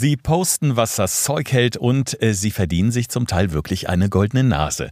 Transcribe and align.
Sie 0.00 0.16
posten, 0.16 0.76
was 0.76 0.96
das 0.96 1.24
Zeug 1.24 1.52
hält 1.52 1.76
und 1.76 2.22
äh, 2.22 2.32
sie 2.32 2.50
verdienen 2.50 2.90
sich 2.90 3.10
zum 3.10 3.26
Teil 3.26 3.52
wirklich 3.52 3.90
eine 3.90 4.08
goldene 4.08 4.42
Nase. 4.42 4.88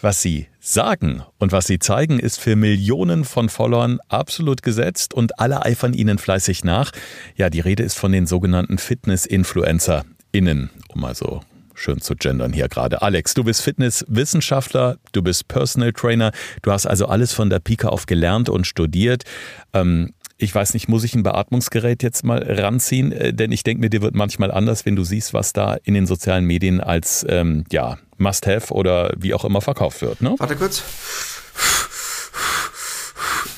Was 0.00 0.22
sie 0.22 0.46
sagen 0.60 1.24
und 1.38 1.50
was 1.50 1.66
sie 1.66 1.80
zeigen, 1.80 2.20
ist 2.20 2.38
für 2.38 2.54
Millionen 2.54 3.24
von 3.24 3.48
Followern 3.48 3.98
absolut 4.06 4.62
gesetzt 4.62 5.14
und 5.14 5.40
alle 5.40 5.64
eifern 5.64 5.94
ihnen 5.94 6.16
fleißig 6.16 6.62
nach. 6.62 6.92
Ja, 7.34 7.50
die 7.50 7.58
Rede 7.58 7.82
ist 7.82 7.98
von 7.98 8.12
den 8.12 8.28
sogenannten 8.28 8.78
Fitness-InfluencerInnen, 8.78 10.70
um 10.94 11.04
also 11.04 11.40
schön 11.74 12.00
zu 12.00 12.14
gendern 12.14 12.52
hier 12.52 12.68
gerade. 12.68 13.02
Alex, 13.02 13.34
du 13.34 13.42
bist 13.42 13.62
Fitnesswissenschaftler, 13.62 14.98
du 15.10 15.22
bist 15.22 15.48
Personal 15.48 15.92
Trainer, 15.92 16.30
du 16.62 16.70
hast 16.70 16.86
also 16.86 17.06
alles 17.06 17.32
von 17.32 17.50
der 17.50 17.58
Pike 17.58 17.90
auf 17.90 18.06
gelernt 18.06 18.48
und 18.48 18.68
studiert. 18.68 19.24
Ähm, 19.72 20.14
ich 20.42 20.54
weiß 20.54 20.74
nicht, 20.74 20.88
muss 20.88 21.04
ich 21.04 21.14
ein 21.14 21.22
Beatmungsgerät 21.22 22.02
jetzt 22.02 22.24
mal 22.24 22.42
ranziehen? 22.42 23.12
Äh, 23.12 23.32
denn 23.32 23.52
ich 23.52 23.62
denke 23.62 23.80
mir, 23.80 23.90
dir 23.90 24.02
wird 24.02 24.14
manchmal 24.14 24.50
anders, 24.50 24.84
wenn 24.84 24.96
du 24.96 25.04
siehst, 25.04 25.32
was 25.32 25.52
da 25.52 25.76
in 25.84 25.94
den 25.94 26.06
sozialen 26.06 26.44
Medien 26.44 26.80
als 26.80 27.24
ähm, 27.28 27.64
ja, 27.70 27.98
Must-Have 28.18 28.72
oder 28.74 29.12
wie 29.16 29.34
auch 29.34 29.44
immer 29.44 29.60
verkauft 29.60 30.02
wird. 30.02 30.20
Ne? 30.20 30.34
Warte 30.38 30.56
kurz. 30.56 30.82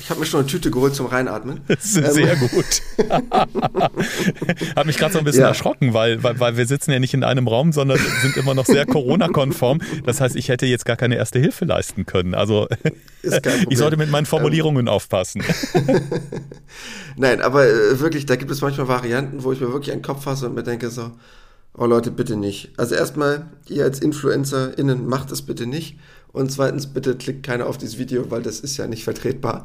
Ich 0.04 0.10
habe 0.10 0.20
mir 0.20 0.26
schon 0.26 0.40
eine 0.40 0.46
Tüte 0.46 0.70
geholt 0.70 0.94
zum 0.94 1.06
Reinatmen. 1.06 1.62
Sehr 1.78 2.34
ähm. 2.34 2.50
gut. 2.50 2.82
Hat 4.77 4.84
mich 4.84 4.98
gerade 4.98 5.14
so 5.14 5.18
ein 5.18 5.24
bisschen 5.24 5.40
ja. 5.40 5.48
erschrocken, 5.48 5.94
weil, 5.94 6.22
weil, 6.22 6.38
weil 6.38 6.58
wir 6.58 6.66
sitzen 6.66 6.90
ja 6.90 6.98
nicht 6.98 7.14
in 7.14 7.24
einem 7.24 7.48
Raum, 7.48 7.72
sondern 7.72 7.98
sind 8.20 8.36
immer 8.36 8.52
noch 8.52 8.66
sehr 8.66 8.84
Corona-konform. 8.84 9.80
Das 10.04 10.20
heißt, 10.20 10.36
ich 10.36 10.50
hätte 10.50 10.66
jetzt 10.66 10.84
gar 10.84 10.96
keine 10.96 11.16
erste 11.16 11.38
Hilfe 11.38 11.64
leisten 11.64 12.04
können. 12.04 12.34
Also 12.34 12.68
ich 13.22 13.78
sollte 13.78 13.96
mit 13.96 14.10
meinen 14.10 14.27
Formulierungen 14.27 14.88
ähm. 14.88 14.92
aufpassen. 14.92 15.42
Nein, 17.16 17.41
aber 17.41 17.66
äh, 17.66 17.98
wirklich, 17.98 18.27
da 18.27 18.36
gibt 18.36 18.50
es 18.50 18.60
manchmal 18.60 18.88
Varianten, 18.88 19.42
wo 19.42 19.52
ich 19.52 19.60
mir 19.62 19.72
wirklich 19.72 19.92
einen 19.92 20.02
Kopf 20.02 20.24
fasse 20.24 20.48
und 20.48 20.55
mir 20.55 20.64
denke 20.64 20.91
so, 20.91 21.12
oh 21.72 21.86
Leute, 21.86 22.10
bitte 22.10 22.36
nicht. 22.36 22.72
Also 22.77 22.94
erstmal, 22.94 23.46
ihr 23.70 23.84
als 23.84 24.00
InfluencerInnen 24.00 25.06
macht 25.06 25.32
es 25.32 25.41
bitte 25.41 25.66
nicht. 25.66 25.97
Und 26.34 26.50
zweitens, 26.50 26.88
bitte 26.88 27.16
klickt 27.16 27.44
keiner 27.44 27.66
auf 27.66 27.78
dieses 27.78 27.96
Video, 27.96 28.28
weil 28.30 28.42
das 28.42 28.58
ist 28.58 28.77
ja 28.77 28.88
nicht 28.88 29.04
vertretbar. 29.04 29.62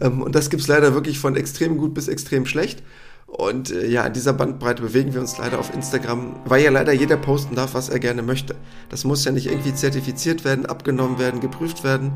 Ähm, 0.00 0.22
und 0.22 0.34
das 0.34 0.48
gibt 0.48 0.62
es 0.62 0.66
leider 0.66 0.94
wirklich 0.94 1.18
von 1.18 1.36
extrem 1.36 1.76
gut 1.76 1.92
bis 1.92 2.08
extrem 2.08 2.46
schlecht. 2.46 2.82
Und 3.26 3.70
äh, 3.70 3.86
ja, 3.86 4.06
in 4.06 4.14
dieser 4.14 4.32
Bandbreite 4.32 4.82
bewegen 4.82 5.12
wir 5.12 5.20
uns 5.20 5.36
leider 5.36 5.58
auf 5.58 5.74
Instagram, 5.74 6.36
weil 6.46 6.64
ja 6.64 6.70
leider 6.70 6.94
jeder 6.94 7.18
posten 7.18 7.54
darf, 7.54 7.74
was 7.74 7.90
er 7.90 7.98
gerne 7.98 8.22
möchte. 8.22 8.54
Das 8.88 9.04
muss 9.04 9.26
ja 9.26 9.30
nicht 9.30 9.46
irgendwie 9.46 9.74
zertifiziert 9.74 10.42
werden, 10.46 10.64
abgenommen 10.64 11.18
werden, 11.18 11.40
geprüft 11.40 11.84
werden. 11.84 12.12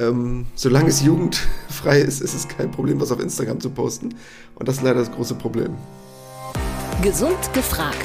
Ähm, 0.00 0.46
solange 0.56 0.88
es 0.88 1.02
jugendfrei 1.02 2.00
ist, 2.00 2.20
ist 2.20 2.34
es 2.34 2.48
kein 2.48 2.72
Problem, 2.72 3.00
was 3.00 3.12
auf 3.12 3.20
Instagram 3.20 3.60
zu 3.60 3.70
posten. 3.70 4.16
Und 4.56 4.66
das 4.66 4.78
ist 4.78 4.82
leider 4.82 4.98
das 4.98 5.12
große 5.12 5.36
Problem. 5.36 5.72
Gesund 7.00 7.52
gefragt. 7.54 7.96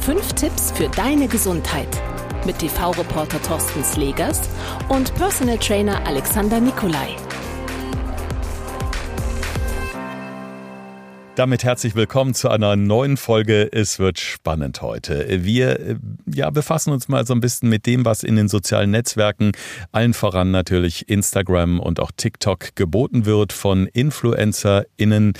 Fünf 0.00 0.34
Tipps 0.34 0.72
für 0.72 0.88
deine 0.90 1.26
Gesundheit 1.26 1.88
mit 2.46 2.58
TV-Reporter 2.58 3.40
Thorsten 3.42 3.82
Slegers 3.82 4.48
und 4.88 5.14
Personal 5.14 5.58
Trainer 5.58 6.06
Alexander 6.06 6.60
Nikolai. 6.60 7.16
Damit 11.36 11.64
herzlich 11.64 11.96
willkommen 11.96 12.32
zu 12.32 12.48
einer 12.48 12.76
neuen 12.76 13.16
Folge. 13.16 13.68
Es 13.72 13.98
wird 13.98 14.20
spannend 14.20 14.82
heute. 14.82 15.26
Wir 15.44 15.80
äh, 15.80 15.96
ja, 16.32 16.50
befassen 16.50 16.92
uns 16.92 17.08
mal 17.08 17.26
so 17.26 17.34
ein 17.34 17.40
bisschen 17.40 17.68
mit 17.68 17.86
dem, 17.86 18.04
was 18.04 18.22
in 18.22 18.36
den 18.36 18.46
sozialen 18.46 18.92
Netzwerken, 18.92 19.50
allen 19.90 20.14
voran 20.14 20.52
natürlich 20.52 21.08
Instagram 21.08 21.80
und 21.80 21.98
auch 21.98 22.12
TikTok 22.16 22.76
geboten 22.76 23.26
wird 23.26 23.52
von 23.52 23.88
InfluencerInnen 23.88 25.32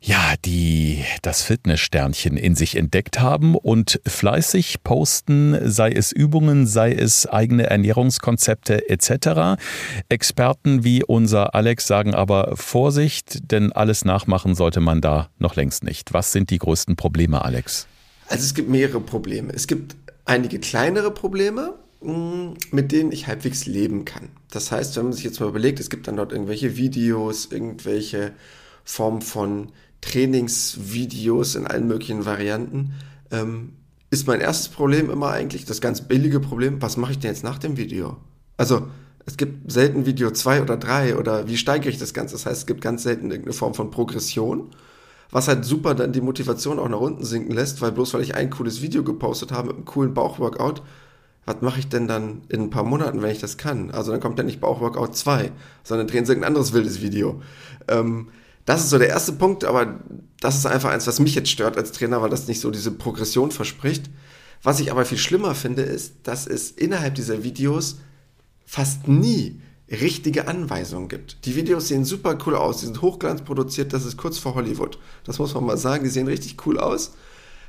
ja, 0.00 0.34
die 0.44 1.04
das 1.22 1.42
Fitnesssternchen 1.42 2.36
in 2.36 2.54
sich 2.54 2.76
entdeckt 2.76 3.20
haben 3.20 3.54
und 3.54 4.00
fleißig 4.06 4.82
posten, 4.84 5.58
sei 5.62 5.90
es 5.90 6.12
Übungen, 6.12 6.66
sei 6.66 6.92
es 6.92 7.26
eigene 7.26 7.64
Ernährungskonzepte 7.64 8.88
etc. 8.88 9.60
Experten 10.08 10.84
wie 10.84 11.04
unser 11.04 11.54
Alex 11.54 11.86
sagen 11.86 12.14
aber 12.14 12.56
Vorsicht, 12.56 13.50
denn 13.50 13.72
alles 13.72 14.04
nachmachen 14.04 14.54
sollte 14.54 14.80
man 14.80 15.00
da 15.00 15.30
noch 15.38 15.56
längst 15.56 15.84
nicht. 15.84 16.12
Was 16.12 16.32
sind 16.32 16.50
die 16.50 16.58
größten 16.58 16.96
Probleme, 16.96 17.44
Alex? 17.44 17.86
Also 18.28 18.44
es 18.44 18.54
gibt 18.54 18.68
mehrere 18.68 19.00
Probleme. 19.00 19.52
Es 19.52 19.66
gibt 19.66 19.96
einige 20.24 20.58
kleinere 20.58 21.10
Probleme, 21.10 21.74
mm, 22.02 22.52
mit 22.70 22.92
denen 22.92 23.10
ich 23.10 23.26
halbwegs 23.26 23.66
leben 23.66 24.04
kann. 24.04 24.28
Das 24.50 24.70
heißt, 24.70 24.96
wenn 24.96 25.04
man 25.04 25.12
sich 25.12 25.24
jetzt 25.24 25.40
mal 25.40 25.48
überlegt, 25.48 25.80
es 25.80 25.90
gibt 25.90 26.06
dann 26.08 26.16
dort 26.16 26.32
irgendwelche 26.32 26.76
Videos, 26.76 27.46
irgendwelche 27.50 28.32
Formen 28.84 29.22
von 29.22 29.72
Trainingsvideos 30.00 31.54
in 31.54 31.66
allen 31.66 31.86
möglichen 31.86 32.24
Varianten, 32.24 32.94
ähm, 33.30 33.74
ist 34.10 34.26
mein 34.26 34.40
erstes 34.40 34.68
Problem 34.68 35.10
immer 35.10 35.30
eigentlich 35.30 35.64
das 35.64 35.80
ganz 35.80 36.00
billige 36.00 36.40
Problem, 36.40 36.80
was 36.80 36.96
mache 36.96 37.12
ich 37.12 37.18
denn 37.18 37.30
jetzt 37.30 37.44
nach 37.44 37.58
dem 37.58 37.76
Video? 37.76 38.16
Also 38.56 38.88
es 39.26 39.36
gibt 39.36 39.70
selten 39.70 40.06
Video 40.06 40.30
2 40.30 40.62
oder 40.62 40.78
3 40.78 41.16
oder 41.16 41.48
wie 41.48 41.58
steigere 41.58 41.90
ich 41.90 41.98
das 41.98 42.14
Ganze? 42.14 42.34
Das 42.34 42.46
heißt, 42.46 42.60
es 42.60 42.66
gibt 42.66 42.80
ganz 42.80 43.02
selten 43.02 43.30
irgendeine 43.30 43.52
Form 43.52 43.74
von 43.74 43.90
Progression, 43.90 44.70
was 45.30 45.48
halt 45.48 45.66
super 45.66 45.94
dann 45.94 46.12
die 46.12 46.22
Motivation 46.22 46.78
auch 46.78 46.88
nach 46.88 47.00
unten 47.00 47.24
sinken 47.24 47.52
lässt, 47.52 47.82
weil 47.82 47.92
bloß 47.92 48.14
weil 48.14 48.22
ich 48.22 48.34
ein 48.34 48.48
cooles 48.48 48.80
Video 48.80 49.04
gepostet 49.04 49.52
habe 49.52 49.68
mit 49.68 49.76
einem 49.76 49.84
coolen 49.84 50.14
Bauchworkout, 50.14 50.82
was 51.44 51.60
mache 51.60 51.80
ich 51.80 51.88
denn 51.88 52.08
dann 52.08 52.42
in 52.48 52.62
ein 52.62 52.70
paar 52.70 52.84
Monaten, 52.84 53.20
wenn 53.20 53.30
ich 53.30 53.40
das 53.40 53.58
kann? 53.58 53.90
Also 53.90 54.12
dann 54.12 54.20
kommt 54.20 54.38
ja 54.38 54.44
nicht 54.44 54.60
Bauchworkout 54.60 55.14
2, 55.14 55.50
sondern 55.82 56.06
drehen 56.06 56.24
sie 56.24 56.32
irgendein 56.32 56.48
anderes 56.48 56.72
wildes 56.72 57.02
Video. 57.02 57.42
Ähm, 57.88 58.28
das 58.68 58.84
ist 58.84 58.90
so 58.90 58.98
der 58.98 59.08
erste 59.08 59.32
Punkt, 59.32 59.64
aber 59.64 59.98
das 60.40 60.58
ist 60.58 60.66
einfach 60.66 60.90
eins, 60.90 61.06
was 61.06 61.20
mich 61.20 61.34
jetzt 61.34 61.48
stört 61.48 61.78
als 61.78 61.90
Trainer, 61.90 62.20
weil 62.20 62.28
das 62.28 62.48
nicht 62.48 62.60
so 62.60 62.70
diese 62.70 62.90
Progression 62.90 63.50
verspricht. 63.50 64.10
Was 64.62 64.78
ich 64.78 64.90
aber 64.90 65.06
viel 65.06 65.16
schlimmer 65.16 65.54
finde, 65.54 65.80
ist, 65.80 66.16
dass 66.24 66.46
es 66.46 66.70
innerhalb 66.72 67.14
dieser 67.14 67.42
Videos 67.44 67.96
fast 68.66 69.08
nie 69.08 69.62
richtige 69.90 70.48
Anweisungen 70.48 71.08
gibt. 71.08 71.46
Die 71.46 71.56
Videos 71.56 71.88
sehen 71.88 72.04
super 72.04 72.36
cool 72.44 72.56
aus, 72.56 72.80
die 72.80 72.84
sind 72.84 73.00
hochglanzproduziert, 73.00 73.94
das 73.94 74.04
ist 74.04 74.18
kurz 74.18 74.36
vor 74.36 74.54
Hollywood. 74.54 74.98
Das 75.24 75.38
muss 75.38 75.54
man 75.54 75.64
mal 75.64 75.78
sagen, 75.78 76.04
die 76.04 76.10
sehen 76.10 76.28
richtig 76.28 76.66
cool 76.66 76.78
aus 76.78 77.12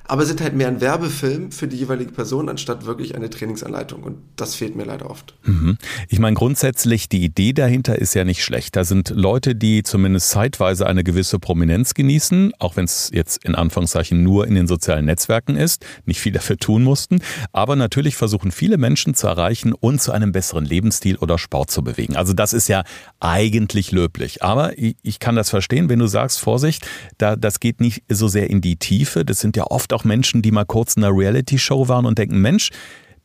aber 0.10 0.26
sind 0.26 0.42
halt 0.42 0.56
mehr 0.56 0.68
ein 0.68 0.82
Werbefilm 0.82 1.52
für 1.52 1.68
die 1.68 1.78
jeweilige 1.78 2.12
Person, 2.12 2.50
anstatt 2.50 2.88
wirklich 2.88 3.14
eine 3.14 3.30
Trainingsanleitung. 3.30 4.02
Und 4.02 4.18
das 4.38 4.56
fehlt 4.56 4.76
mir 4.76 4.84
leider 4.84 5.08
oft. 5.08 5.36
Mhm. 5.44 5.78
Ich 6.08 6.18
meine, 6.18 6.36
grundsätzlich, 6.36 7.10
die 7.10 7.24
Idee 7.24 7.54
dahinter 7.54 8.00
ist 8.00 8.16
ja 8.16 8.24
nicht 8.24 8.44
schlecht. 8.44 8.76
Da 8.76 8.84
sind 8.84 9.10
Leute, 9.10 9.54
die 9.54 9.84
zumindest 9.84 10.32
zeitweise 10.32 10.88
eine 10.88 11.04
gewisse 11.04 11.38
Prominenz 11.38 11.94
genießen, 11.94 12.54
auch 12.58 12.76
wenn 12.76 12.86
es 12.86 13.12
jetzt 13.14 13.46
in 13.46 13.54
Anführungszeichen 13.54 14.24
nur 14.24 14.48
in 14.48 14.56
den 14.56 14.66
sozialen 14.66 15.06
Netzwerken 15.06 15.56
ist, 15.56 15.86
nicht 16.06 16.20
viel 16.20 16.32
dafür 16.32 16.58
tun 16.58 16.84
mussten. 16.84 17.22
Aber 17.52 17.76
natürlich 17.76 18.16
versuchen 18.16 18.52
viele 18.52 18.80
Menschen 18.80 19.14
zu 19.14 19.28
erreichen 19.28 19.74
und 19.74 20.02
zu 20.02 20.12
einem 20.12 20.32
besseren 20.32 20.66
Lebensstil 20.66 21.18
oder 21.18 21.38
Sport 21.38 21.70
zu 21.70 21.84
bewegen. 21.84 22.16
Also 22.16 22.34
das 22.34 22.54
ist 22.54 22.68
ja 22.68 22.84
eigentlich 23.20 23.92
löblich. 23.92 24.42
Aber 24.42 24.72
ich 24.76 25.20
kann 25.20 25.36
das 25.36 25.52
verstehen, 25.52 25.88
wenn 25.88 26.00
du 26.00 26.08
sagst, 26.08 26.40
Vorsicht, 26.40 26.88
da, 27.20 27.36
das 27.36 27.60
geht 27.60 27.80
nicht 27.80 28.06
so 28.10 28.28
sehr 28.28 28.50
in 28.50 28.60
die 28.60 28.78
Tiefe. 28.78 29.24
Das 29.24 29.40
sind 29.40 29.56
ja 29.56 29.66
oft 29.66 29.94
auch 29.94 29.99
auch 30.00 30.04
Menschen, 30.04 30.42
die 30.42 30.52
mal 30.52 30.66
kurz 30.66 30.96
in 30.96 31.04
einer 31.04 31.16
Reality-Show 31.16 31.88
waren 31.88 32.06
und 32.06 32.18
denken, 32.18 32.40
Mensch, 32.40 32.70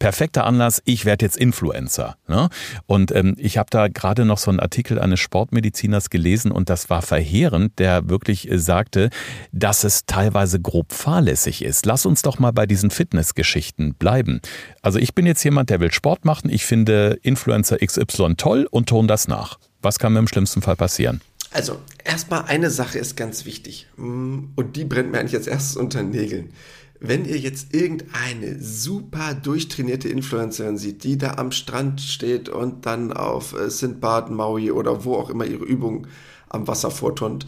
perfekter 0.01 0.45
Anlass, 0.45 0.83
ich 0.85 1.05
werde 1.05 1.25
jetzt 1.25 1.37
Influencer. 1.37 2.17
Ne? 2.27 2.49
Und 2.87 3.15
ähm, 3.15 3.37
ich 3.39 3.59
habe 3.59 3.71
da 3.71 3.87
gerade 3.87 4.25
noch 4.25 4.39
so 4.39 4.51
einen 4.51 4.59
Artikel 4.59 4.99
eines 4.99 5.21
Sportmediziners 5.21 6.11
gelesen 6.11 6.51
und 6.51 6.69
das 6.69 6.91
war 6.91 7.01
verheerend, 7.01 7.79
der 7.79 8.09
wirklich 8.09 8.51
äh, 8.51 8.59
sagte, 8.59 9.11
dass 9.53 9.85
es 9.85 10.05
teilweise 10.05 10.61
grob 10.61 10.93
fahrlässig 10.93 11.65
ist. 11.65 11.87
Lass 11.87 12.07
uns 12.07 12.23
doch 12.23 12.41
mal 12.41 12.53
bei 12.53 12.67
diesen 12.67 12.91
Fitnessgeschichten 12.91 13.95
bleiben. 13.95 14.41
Also 14.83 14.99
ich 14.99 15.15
bin 15.15 15.27
jetzt 15.27 15.45
jemand, 15.45 15.71
der 15.71 15.79
will 15.79 15.93
Sport 15.93 16.25
machen, 16.25 16.51
ich 16.51 16.67
finde 16.67 17.19
Influencer 17.23 17.79
XY 17.79 18.35
toll 18.37 18.67
und 18.69 18.89
tun 18.89 19.07
das 19.07 19.29
nach. 19.29 19.59
Was 19.81 20.01
kann 20.01 20.13
mir 20.13 20.19
im 20.19 20.29
schlimmsten 20.29 20.61
Fall 20.61 20.77
passieren? 20.77 21.21
Also, 21.55 21.79
erstmal 22.03 22.47
eine 22.47 22.69
Sache 22.69 22.99
ist 22.99 23.17
ganz 23.17 23.45
wichtig. 23.45 23.87
Mm, 23.97 24.47
und 24.57 24.75
die 24.75 24.85
brennt 24.85 25.13
mir 25.13 25.21
eigentlich 25.21 25.37
als 25.37 25.47
erstes 25.47 25.77
unter 25.77 26.01
den 26.01 26.11
Nägeln. 26.11 26.51
Wenn 26.99 27.25
ihr 27.25 27.39
jetzt 27.39 27.73
irgendeine 27.73 28.61
super 28.61 29.35
durchtrainierte 29.35 30.09
Influencerin 30.09 30.79
sieht, 30.79 31.05
die 31.05 31.17
da 31.17 31.35
am 31.35 31.53
Strand 31.53 32.01
steht 32.01 32.49
und 32.49 32.87
dann 32.87 33.13
auf 33.13 33.53
äh, 33.53 33.71
Sindbad, 33.71 34.33
Maui 34.33 34.73
oder 34.73 35.05
wo 35.05 35.15
auch 35.15 35.31
immer 35.31 35.45
ihre 35.45 35.65
Übung 35.65 36.09
am 36.49 36.67
Wasser 36.67 36.91
vorturnt, 36.91 37.47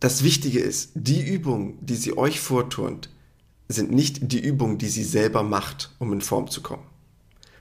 das 0.00 0.24
Wichtige 0.24 0.58
ist, 0.58 0.90
die 0.94 1.24
Übungen, 1.24 1.78
die 1.80 1.94
sie 1.94 2.18
euch 2.18 2.40
vorturnt, 2.40 3.08
sind 3.68 3.92
nicht 3.92 4.32
die 4.32 4.40
Übungen, 4.40 4.78
die 4.78 4.88
sie 4.88 5.04
selber 5.04 5.44
macht, 5.44 5.94
um 6.00 6.12
in 6.12 6.22
Form 6.22 6.50
zu 6.50 6.60
kommen. 6.60 6.86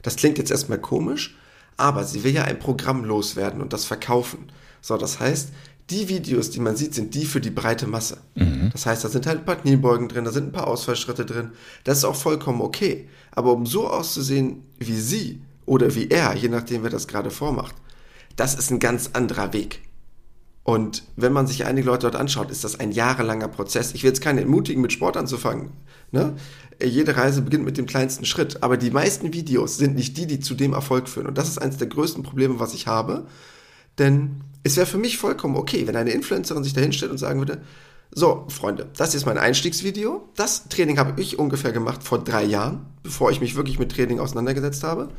Das 0.02 0.16
klingt 0.16 0.40
jetzt 0.40 0.50
erstmal 0.50 0.80
komisch, 0.80 1.38
aber 1.78 2.04
sie 2.04 2.24
will 2.24 2.34
ja 2.34 2.46
ein 2.46 2.58
Programm 2.58 3.06
loswerden 3.06 3.62
und 3.62 3.74
das 3.74 3.86
verkaufen. 3.86 4.52
So, 4.82 4.98
das 4.98 5.20
heißt, 5.20 5.50
die 5.90 6.08
Videos, 6.08 6.52
die 6.52 6.60
man 6.60 6.76
sieht, 6.76 6.94
sind 6.94 7.16
die 7.16 7.26
für 7.26 7.42
die 7.42 7.50
breite 7.50 7.88
Masse. 7.88 8.18
Mhm. 8.36 8.70
Das 8.72 8.86
heißt, 8.86 9.04
da 9.04 9.10
sind 9.10 9.26
halt 9.26 9.40
ein 9.40 9.46
paar 9.46 9.56
Kniebeugen 9.56 10.08
drin, 10.08 10.26
da 10.26 10.32
sind 10.32 10.48
ein 10.48 10.52
paar 10.52 10.68
Ausfallschritte 10.68 11.26
drin. 11.26 11.52
Das 11.84 12.00
ist 12.00 12.04
auch 12.06 12.16
vollkommen 12.16 12.62
okay. 12.62 13.08
Aber 13.32 13.54
um 13.54 13.66
so 13.66 13.88
auszusehen 13.88 14.64
wie 14.78 14.98
sie 14.98 15.42
oder 15.66 15.96
wie 15.96 16.10
er, 16.10 16.36
je 16.36 16.50
nachdem, 16.50 16.84
wer 16.84 16.90
das 16.90 17.08
gerade 17.08 17.32
vormacht, 17.32 17.76
das 18.36 18.56
ist 18.56 18.72
ein 18.72 18.80
ganz 18.80 19.12
anderer 19.14 19.54
Weg. 19.54 19.82
Und 20.64 21.04
wenn 21.16 21.34
man 21.34 21.48
sich 21.48 21.66
einige 21.66 21.88
Leute 21.88 22.02
dort 22.02 22.16
anschaut, 22.16 22.52
ist 22.52 22.64
das 22.64 22.80
ein 22.80 22.92
jahrelanger 22.92 23.48
Prozess. 23.48 23.94
Ich 23.94 24.04
will 24.04 24.10
jetzt 24.10 24.22
keine 24.22 24.42
ermutigen, 24.42 24.84
mit 24.84 24.94
Sport 24.94 25.18
anzufangen. 25.18 25.72
Ne? 26.12 26.36
Jede 26.84 27.18
Reise 27.18 27.42
beginnt 27.42 27.66
mit 27.66 27.78
dem 27.78 27.88
kleinsten 27.88 28.26
Schritt. 28.26 28.62
Aber 28.62 28.78
die 28.78 28.92
meisten 28.92 29.34
Videos 29.34 29.78
sind 29.78 29.96
nicht 29.96 30.16
die, 30.16 30.28
die 30.28 30.40
zu 30.40 30.54
dem 30.54 30.74
Erfolg 30.74 31.10
führen. 31.10 31.26
Und 31.26 31.40
das 31.40 31.50
ist 31.50 31.58
eines 31.58 31.78
der 31.78 31.88
größten 31.88 32.22
Probleme, 32.22 32.60
was 32.60 32.76
ich 32.76 32.86
habe. 32.86 33.26
Denn 34.00 34.42
es 34.64 34.78
wäre 34.78 34.88
für 34.88 34.98
mich 34.98 35.18
vollkommen 35.18 35.56
okay, 35.56 35.86
wenn 35.88 35.96
eine 35.96 36.12
Influencerin 36.12 36.64
sich 36.64 36.74
dahinstellt 36.74 37.12
und 37.12 37.18
sagen 37.18 37.40
würde, 37.40 37.62
so, 38.12 38.46
Freunde, 38.50 38.90
das 38.98 39.14
ist 39.14 39.28
mein 39.28 39.38
Einstiegsvideo. 39.38 40.30
Das 40.36 40.68
Training 40.68 40.98
habe 40.98 41.22
ich 41.22 41.38
ungefähr 41.38 41.72
gemacht 41.72 42.02
vor 42.02 42.24
drei 42.24 42.44
Jahren, 42.44 42.88
bevor 43.04 43.30
ich 43.30 43.40
mich 43.40 43.56
wirklich 43.56 43.78
mit 43.78 43.92
Training 43.92 44.20
auseinandergesetzt 44.20 44.84
habe. 44.84 45.10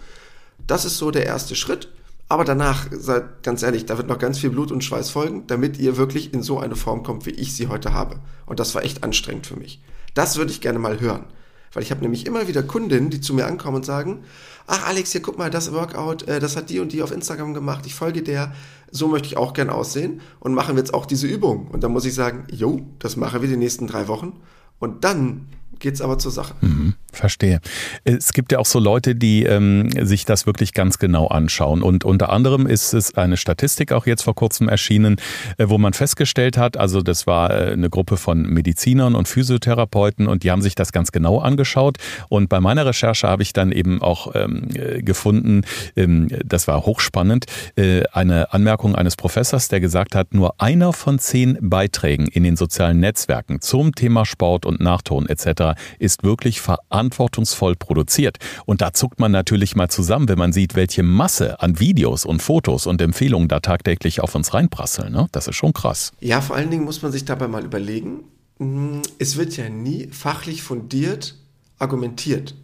Das 0.67 0.85
ist 0.85 0.99
so 0.99 1.11
der 1.11 1.27
erste 1.27 1.55
Schritt. 1.55 1.89
Aber 2.29 2.45
danach, 2.45 2.87
seid 2.93 3.43
ganz 3.43 3.63
ehrlich, 3.63 3.87
da 3.87 3.97
wird 3.97 4.09
noch 4.09 4.19
ganz 4.19 4.39
viel 4.39 4.51
Blut 4.51 4.71
und 4.71 4.85
Schweiß 4.85 5.11
folgen, 5.11 5.47
damit 5.49 5.79
ihr 5.79 5.97
wirklich 5.97 6.33
in 6.33 6.43
so 6.43 6.61
eine 6.61 6.77
Form 6.77 7.03
kommt, 7.03 7.27
wie 7.27 7.31
ich 7.31 7.55
sie 7.57 7.67
heute 7.67 7.93
habe. 7.93 8.21
Und 8.47 8.61
das 8.61 8.75
war 8.75 8.85
echt 8.85 9.03
anstrengend 9.03 9.47
für 9.47 9.57
mich. 9.57 9.83
Das 10.15 10.37
würde 10.37 10.53
ich 10.53 10.61
gerne 10.61 10.79
mal 10.79 11.01
hören. 11.01 11.25
Weil 11.73 11.83
ich 11.83 11.91
habe 11.91 12.01
nämlich 12.01 12.27
immer 12.27 12.49
wieder 12.49 12.63
Kundinnen, 12.63 13.11
die 13.11 13.21
zu 13.21 13.33
mir 13.33 13.47
ankommen 13.47 13.77
und 13.77 13.87
sagen, 13.87 14.25
ach 14.67 14.87
Alex, 14.87 15.13
hier 15.13 15.23
guck 15.23 15.39
mal, 15.39 15.51
das 15.51 15.73
Workout, 15.73 16.25
äh, 16.25 16.41
das 16.41 16.57
hat 16.57 16.71
die 16.71 16.81
und 16.81 16.93
die 16.93 17.03
auf 17.03 17.13
Instagram 17.13 17.55
gemacht, 17.55 17.87
ich 17.87 17.95
folge 17.95 18.23
der, 18.23 18.53
so 18.91 19.09
möchte 19.09 19.29
ich 19.29 19.37
auch 19.37 19.53
gern 19.53 19.71
aussehen 19.71 20.21
und 20.41 20.55
machen 20.55 20.75
wir 20.75 20.81
jetzt 20.81 20.95
auch 20.95 21.07
diese 21.07 21.27
Übung. 21.27 21.69
Und 21.69 21.85
dann 21.85 21.93
muss 21.93 22.05
ich 22.05 22.15
sagen, 22.15 22.47
jo, 22.51 22.81
das 22.99 23.17
machen 23.17 23.41
wir 23.43 23.49
die 23.49 23.57
nächsten 23.57 23.87
drei 23.87 24.09
Wochen 24.09 24.41
und 24.79 25.05
dann 25.05 25.49
geht's 25.79 26.01
aber 26.01 26.19
zur 26.19 26.33
Sache. 26.33 26.55
Mhm, 26.61 26.95
verstehe. 27.17 27.61
Es 28.05 28.33
gibt 28.33 28.53
ja 28.53 28.59
auch 28.59 28.67
so 28.67 28.79
Leute, 28.79 29.15
die 29.15 29.45
ähm, 29.45 29.91
sich 30.07 30.25
das 30.25 30.47
wirklich 30.47 30.73
ganz 30.73 30.99
genau 30.99 31.29
anschauen. 31.29 31.83
Und 31.83 32.05
unter 32.05 32.31
anderem 32.31 32.67
ist 32.67 32.93
es 32.93 33.15
eine 33.15 33.37
Statistik 33.37 33.93
auch 33.93 34.07
jetzt 34.07 34.23
vor 34.23 34.35
kurzem 34.35 34.69
erschienen, 34.69 35.17
äh, 35.59 35.67
wo 35.69 35.79
man 35.79 35.93
festgestellt 35.93 36.57
hat, 36.57 36.77
also 36.77 37.03
das 37.03 37.27
war 37.27 37.51
äh, 37.51 37.73
eine 37.73 37.91
Gruppe 37.91 38.17
von 38.17 38.43
Medizinern 38.43 39.15
und 39.15 39.29
Physiotherapeuten 39.29 40.27
und 40.27 40.43
die 40.43 40.51
haben 40.51 40.63
sich 40.63 40.75
das 40.75 40.93
ganz 40.93 41.13
genau 41.13 41.39
angeschaut. 41.39 41.99
Und 42.29 42.49
bei 42.49 42.61
meiner 42.61 42.87
Recherche 42.87 43.29
habe 43.29 43.43
ich 43.43 43.53
dann 43.53 43.73
eben 43.73 44.03
auch 44.03 44.35
ähm, 44.35 44.69
äh, 44.75 45.03
gefunden, 45.03 45.63
ähm, 45.97 46.29
das 46.45 46.69
war 46.69 46.87
hochspannend, 46.87 47.47
äh, 47.77 48.03
eine 48.13 48.53
Anmerkung 48.53 48.95
eines 48.95 49.17
Professors, 49.17 49.69
der 49.69 49.81
gesagt 49.81 50.15
hat, 50.15 50.35
nur 50.35 50.55
einer 50.59 50.93
von 50.93 51.19
zehn 51.19 51.59
Beiträgen 51.61 52.27
in 52.27 52.43
den 52.43 52.57
sozialen 52.57 53.01
Netzwerken 53.01 53.61
zum 53.61 53.95
Thema 53.95 54.25
Sport 54.25 54.67
und 54.67 54.81
Nachton 54.81 55.27
etc 55.27 55.61
ist 55.99 56.23
wirklich 56.23 56.61
verantwortungsvoll 57.01 57.77
produziert. 57.77 58.39
Und 58.67 58.83
da 58.83 58.93
zuckt 58.93 59.19
man 59.21 59.33
natürlich 59.33 59.75
mal 59.75 59.89
zusammen, 59.89 60.29
wenn 60.29 60.39
man 60.39 60.53
sieht, 60.53 60.75
welche 60.75 61.03
Masse 61.03 61.61
an 61.61 61.81
Videos 61.81 62.25
und 62.25 62.43
Fotos 62.43 62.87
und 62.87 63.01
Empfehlungen 63.01 63.49
da 63.49 63.61
tagtäglich 63.61 64.21
auf 64.21 64.35
uns 64.35 64.53
reinprasseln. 64.53 65.13
Ne? 65.13 65.29
Das 65.33 65.49
ist 65.49 65.57
schon 65.57 65.73
krass. 65.73 66.13
Ja, 66.21 66.41
vor 66.41 66.57
allen 66.57 66.71
Dingen 66.71 66.85
muss 66.85 67.03
man 67.03 67.13
sich 67.13 67.25
dabei 67.25 67.49
mal 67.49 67.65
überlegen, 67.65 68.25
hm, 68.59 69.01
es 69.19 69.37
wird 69.37 69.57
ja 69.57 69.69
nie 69.69 70.09
fachlich 70.13 70.63
fundiert 70.63 71.37
argumentiert. 71.79 72.55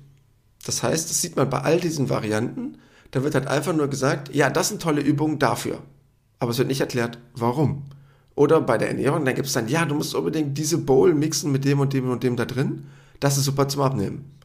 Das 0.67 0.83
heißt, 0.83 1.09
das 1.09 1.23
sieht 1.23 1.37
man 1.37 1.49
bei 1.49 1.61
all 1.61 1.81
diesen 1.81 2.11
Varianten, 2.11 2.77
da 3.13 3.23
wird 3.23 3.35
halt 3.35 3.47
einfach 3.47 3.75
nur 3.75 3.89
gesagt, 3.89 4.35
ja, 4.35 4.51
das 4.51 4.69
sind 4.69 4.83
tolle 4.83 5.01
Übungen 5.01 5.39
dafür. 5.39 5.79
Aber 6.39 6.51
es 6.51 6.59
wird 6.59 6.69
nicht 6.69 6.83
erklärt, 6.83 7.19
warum. 7.35 7.85
Oder 8.35 8.61
bei 8.61 8.77
der 8.77 8.89
Ernährung, 8.89 9.25
da 9.25 9.33
gibt 9.33 9.47
es 9.47 9.55
dann, 9.55 9.69
ja, 9.69 9.87
du 9.87 9.95
musst 9.95 10.15
unbedingt 10.15 10.59
diese 10.59 10.77
Bowl 10.77 11.15
mixen 11.15 11.51
mit 11.51 11.65
dem 11.65 11.81
und 11.81 11.95
dem 11.95 12.11
und 12.11 12.23
dem 12.23 12.37
da 12.37 12.45
drin. 12.45 12.85
Das 13.21 13.39
ist 13.39 13.45
super 13.45 13.69
zum 13.69 13.83
Abnehmen. 13.83 14.37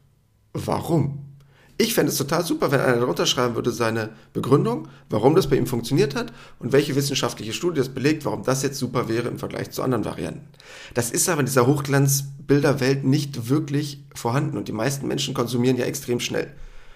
Warum? 0.54 1.32
Ich 1.78 1.96
fände 1.96 2.12
es 2.12 2.18
total 2.18 2.46
super, 2.46 2.72
wenn 2.72 2.80
einer 2.80 2.98
darunter 3.00 3.26
schreiben 3.26 3.56
würde, 3.56 3.72
seine 3.72 4.10
Begründung, 4.34 4.88
warum 5.10 5.36
das 5.36 5.50
bei 5.50 5.56
ihm 5.56 5.66
funktioniert 5.66 6.14
hat 6.14 6.32
und 6.60 6.74
welche 6.74 6.96
wissenschaftliche 6.96 7.54
Studie 7.54 7.80
das 7.80 7.90
belegt, 7.90 8.24
warum 8.24 8.44
das 8.44 8.62
jetzt 8.62 8.78
super 8.78 9.10
wäre 9.10 9.30
im 9.30 9.40
Vergleich 9.40 9.72
zu 9.72 9.82
anderen 9.82 10.06
Varianten. 10.06 10.48
Das 10.94 11.10
ist 11.10 11.28
aber 11.28 11.40
in 11.40 11.48
dieser 11.48 11.66
Hochglanzbilderwelt 11.66 13.04
nicht 13.04 13.50
wirklich 13.50 14.04
vorhanden 14.14 14.58
und 14.58 14.68
die 14.68 14.74
meisten 14.74 15.08
Menschen 15.08 15.34
konsumieren 15.34 15.76
ja 15.76 15.86
extrem 15.86 16.20
schnell. 16.20 16.54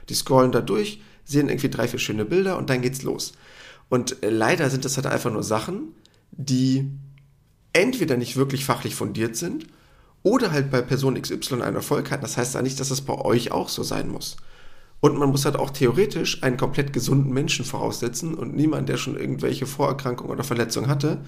Die 0.09 0.13
scrollen 0.13 0.51
da 0.51 0.61
durch, 0.61 1.01
sehen 1.23 1.49
irgendwie 1.49 1.69
drei, 1.69 1.87
vier 1.87 1.99
schöne 1.99 2.25
Bilder 2.25 2.55
und 2.57 2.69
dann 2.69 2.83
geht's 2.83 3.01
los. 3.01 3.33
Und 3.89 4.21
äh, 4.23 4.29
leider 4.29 4.69
sind 4.69 4.85
das 4.85 4.97
halt 4.97 5.07
einfach 5.07 5.31
nur 5.31 5.41
Sachen, 5.41 5.95
die 6.31 6.91
entweder 7.73 8.17
nicht 8.17 8.35
wirklich 8.35 8.65
fachlich 8.65 8.93
fundiert 8.93 9.35
sind 9.35 9.65
oder 10.25 10.51
halt 10.51 10.71
bei 10.71 10.81
Person 10.81 11.21
XY 11.21 11.61
einen 11.61 11.75
Erfolg 11.75 12.09
hat. 12.09 12.23
Das 12.23 12.35
heißt 12.35 12.55
ja 12.55 12.63
nicht, 12.63 12.79
dass 12.79 12.89
es 12.89 13.01
bei 13.01 13.13
euch 13.13 13.51
auch 13.51 13.69
so 13.69 13.83
sein 13.83 14.09
muss. 14.09 14.37
Und 14.99 15.19
man 15.19 15.29
muss 15.29 15.45
halt 15.45 15.55
auch 15.55 15.69
theoretisch 15.69 16.41
einen 16.41 16.57
komplett 16.57 16.93
gesunden 16.93 17.31
Menschen 17.31 17.63
voraussetzen 17.63 18.33
und 18.33 18.55
niemand, 18.55 18.89
der 18.89 18.97
schon 18.97 19.17
irgendwelche 19.17 19.67
Vorerkrankungen 19.67 20.31
oder 20.31 20.43
Verletzungen 20.43 20.89
hatte, 20.89 21.19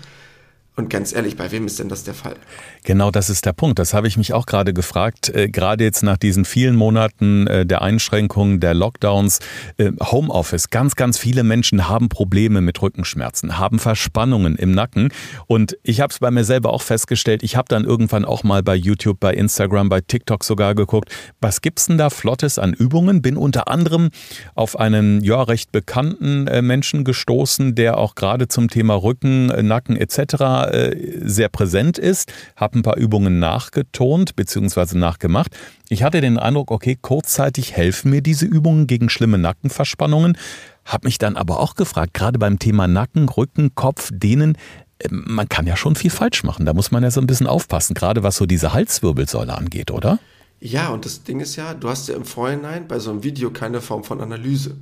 und 0.77 0.91
ganz 0.91 1.11
ehrlich, 1.11 1.35
bei 1.35 1.51
wem 1.51 1.65
ist 1.65 1.79
denn 1.79 1.89
das 1.89 2.03
der 2.03 2.13
Fall? 2.13 2.35
Genau, 2.83 3.09
das 3.09 3.31
ist 3.31 3.47
der 3.47 3.53
Punkt. 3.53 3.79
Das 3.79 3.95
habe 3.95 4.07
ich 4.07 4.15
mich 4.15 4.33
auch 4.33 4.45
gerade 4.45 4.75
gefragt. 4.75 5.27
Äh, 5.29 5.49
gerade 5.49 5.83
jetzt 5.83 6.03
nach 6.03 6.17
diesen 6.17 6.45
vielen 6.45 6.75
Monaten 6.75 7.47
äh, 7.47 7.65
der 7.65 7.81
Einschränkungen, 7.81 8.59
der 8.59 8.75
Lockdowns, 8.75 9.39
äh, 9.77 9.91
Homeoffice. 9.99 10.69
Ganz, 10.69 10.95
ganz 10.95 11.17
viele 11.17 11.43
Menschen 11.43 11.89
haben 11.89 12.09
Probleme 12.09 12.61
mit 12.61 12.79
Rückenschmerzen, 12.79 13.57
haben 13.57 13.79
Verspannungen 13.79 14.55
im 14.55 14.71
Nacken. 14.71 15.09
Und 15.47 15.79
ich 15.81 15.99
habe 15.99 16.13
es 16.13 16.19
bei 16.19 16.29
mir 16.29 16.43
selber 16.43 16.71
auch 16.71 16.83
festgestellt. 16.83 17.41
Ich 17.41 17.55
habe 17.55 17.67
dann 17.69 17.83
irgendwann 17.83 18.23
auch 18.23 18.43
mal 18.43 18.61
bei 18.61 18.75
YouTube, 18.75 19.19
bei 19.19 19.33
Instagram, 19.33 19.89
bei 19.89 20.01
TikTok 20.01 20.43
sogar 20.43 20.75
geguckt, 20.75 21.09
was 21.41 21.61
gibt's 21.61 21.87
denn 21.87 21.97
da 21.97 22.11
Flottes 22.11 22.59
an 22.59 22.73
Übungen? 22.73 23.23
Bin 23.23 23.35
unter 23.35 23.67
anderem 23.67 24.11
auf 24.53 24.79
einen 24.79 25.23
ja 25.23 25.41
recht 25.41 25.71
bekannten 25.71 26.45
äh, 26.45 26.61
Menschen 26.61 27.03
gestoßen, 27.03 27.73
der 27.73 27.97
auch 27.97 28.13
gerade 28.13 28.47
zum 28.47 28.69
Thema 28.69 28.93
Rücken, 28.93 29.49
äh, 29.49 29.63
Nacken 29.63 29.97
etc 29.97 30.66
äh, 30.73 31.21
sehr 31.23 31.49
präsent 31.49 31.97
ist, 31.97 32.31
habe 32.55 32.79
ein 32.79 32.83
paar 32.83 32.97
Übungen 32.97 33.39
nachgetont 33.39 34.35
bzw. 34.35 34.97
nachgemacht. 34.97 35.55
Ich 35.89 36.03
hatte 36.03 36.21
den 36.21 36.37
Eindruck, 36.37 36.71
okay, 36.71 36.97
kurzzeitig 37.01 37.75
helfen 37.75 38.11
mir 38.11 38.21
diese 38.21 38.45
Übungen 38.45 38.87
gegen 38.87 39.09
schlimme 39.09 39.37
Nackenverspannungen, 39.37 40.37
habe 40.85 41.07
mich 41.07 41.17
dann 41.17 41.35
aber 41.35 41.59
auch 41.59 41.75
gefragt, 41.75 42.13
gerade 42.13 42.39
beim 42.39 42.59
Thema 42.59 42.87
Nacken, 42.87 43.29
Rücken, 43.29 43.75
Kopf, 43.75 44.09
Dehnen, 44.13 44.57
äh, 44.99 45.07
man 45.09 45.49
kann 45.49 45.67
ja 45.67 45.75
schon 45.75 45.95
viel 45.95 46.11
falsch 46.11 46.43
machen. 46.43 46.65
Da 46.65 46.73
muss 46.73 46.91
man 46.91 47.03
ja 47.03 47.11
so 47.11 47.21
ein 47.21 47.27
bisschen 47.27 47.47
aufpassen, 47.47 47.93
gerade 47.93 48.23
was 48.23 48.37
so 48.37 48.45
diese 48.45 48.73
Halswirbelsäule 48.73 49.55
angeht, 49.55 49.91
oder? 49.91 50.19
Ja, 50.59 50.89
und 50.89 51.05
das 51.05 51.23
Ding 51.23 51.39
ist 51.39 51.55
ja, 51.55 51.73
du 51.73 51.87
hast 51.87 52.09
ja 52.09 52.15
im 52.15 52.25
Vorhinein 52.25 52.87
bei 52.87 52.99
so 52.99 53.11
einem 53.11 53.23
Video 53.23 53.51
keine 53.51 53.81
Form 53.81 54.03
von 54.03 54.21
Analyse. 54.21 54.75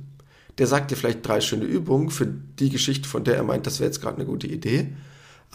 Der 0.58 0.66
sagt 0.66 0.90
dir 0.90 0.96
vielleicht 0.96 1.26
drei 1.26 1.40
schöne 1.40 1.64
Übungen 1.64 2.08
für 2.08 2.26
die 2.26 2.70
Geschichte, 2.70 3.08
von 3.08 3.24
der 3.24 3.36
er 3.36 3.42
meint, 3.42 3.66
das 3.66 3.78
wäre 3.78 3.88
jetzt 3.88 4.00
gerade 4.00 4.16
eine 4.16 4.24
gute 4.24 4.46
Idee. 4.46 4.88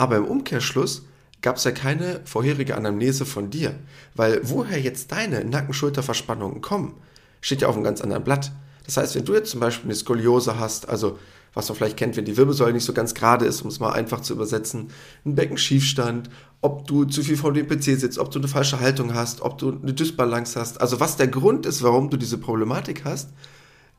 Aber 0.01 0.17
im 0.17 0.25
Umkehrschluss 0.25 1.03
gab 1.43 1.57
es 1.57 1.63
ja 1.63 1.69
keine 1.69 2.21
vorherige 2.25 2.75
Anamnese 2.75 3.23
von 3.23 3.51
dir. 3.51 3.75
Weil 4.15 4.41
woher 4.41 4.81
jetzt 4.81 5.11
deine 5.11 5.45
Nacken-Schulter-Verspannungen 5.45 6.59
kommen, 6.59 6.95
steht 7.39 7.61
ja 7.61 7.67
auf 7.67 7.75
einem 7.75 7.83
ganz 7.83 8.01
anderen 8.01 8.23
Blatt. 8.23 8.51
Das 8.83 8.97
heißt, 8.97 9.13
wenn 9.13 9.25
du 9.25 9.35
jetzt 9.35 9.51
zum 9.51 9.59
Beispiel 9.59 9.85
eine 9.85 9.95
Skoliose 9.95 10.59
hast, 10.59 10.89
also 10.89 11.19
was 11.53 11.69
man 11.69 11.75
vielleicht 11.75 11.97
kennt, 11.97 12.17
wenn 12.17 12.25
die 12.25 12.35
Wirbelsäule 12.35 12.73
nicht 12.73 12.83
so 12.83 12.93
ganz 12.93 13.13
gerade 13.13 13.45
ist, 13.45 13.61
um 13.61 13.67
es 13.67 13.79
mal 13.79 13.91
einfach 13.91 14.21
zu 14.21 14.33
übersetzen, 14.33 14.87
ein 15.23 15.35
Beckenschiefstand, 15.35 16.31
ob 16.61 16.87
du 16.87 17.05
zu 17.05 17.21
viel 17.21 17.37
vor 17.37 17.53
dem 17.53 17.67
PC 17.67 17.99
sitzt, 17.99 18.17
ob 18.17 18.31
du 18.31 18.39
eine 18.39 18.47
falsche 18.47 18.79
Haltung 18.79 19.13
hast, 19.13 19.41
ob 19.41 19.59
du 19.59 19.69
eine 19.83 19.93
Dysbalance 19.93 20.59
hast, 20.59 20.81
also 20.81 20.99
was 20.99 21.15
der 21.15 21.27
Grund 21.27 21.67
ist, 21.67 21.83
warum 21.83 22.09
du 22.09 22.17
diese 22.17 22.39
Problematik 22.39 23.05
hast, 23.05 23.29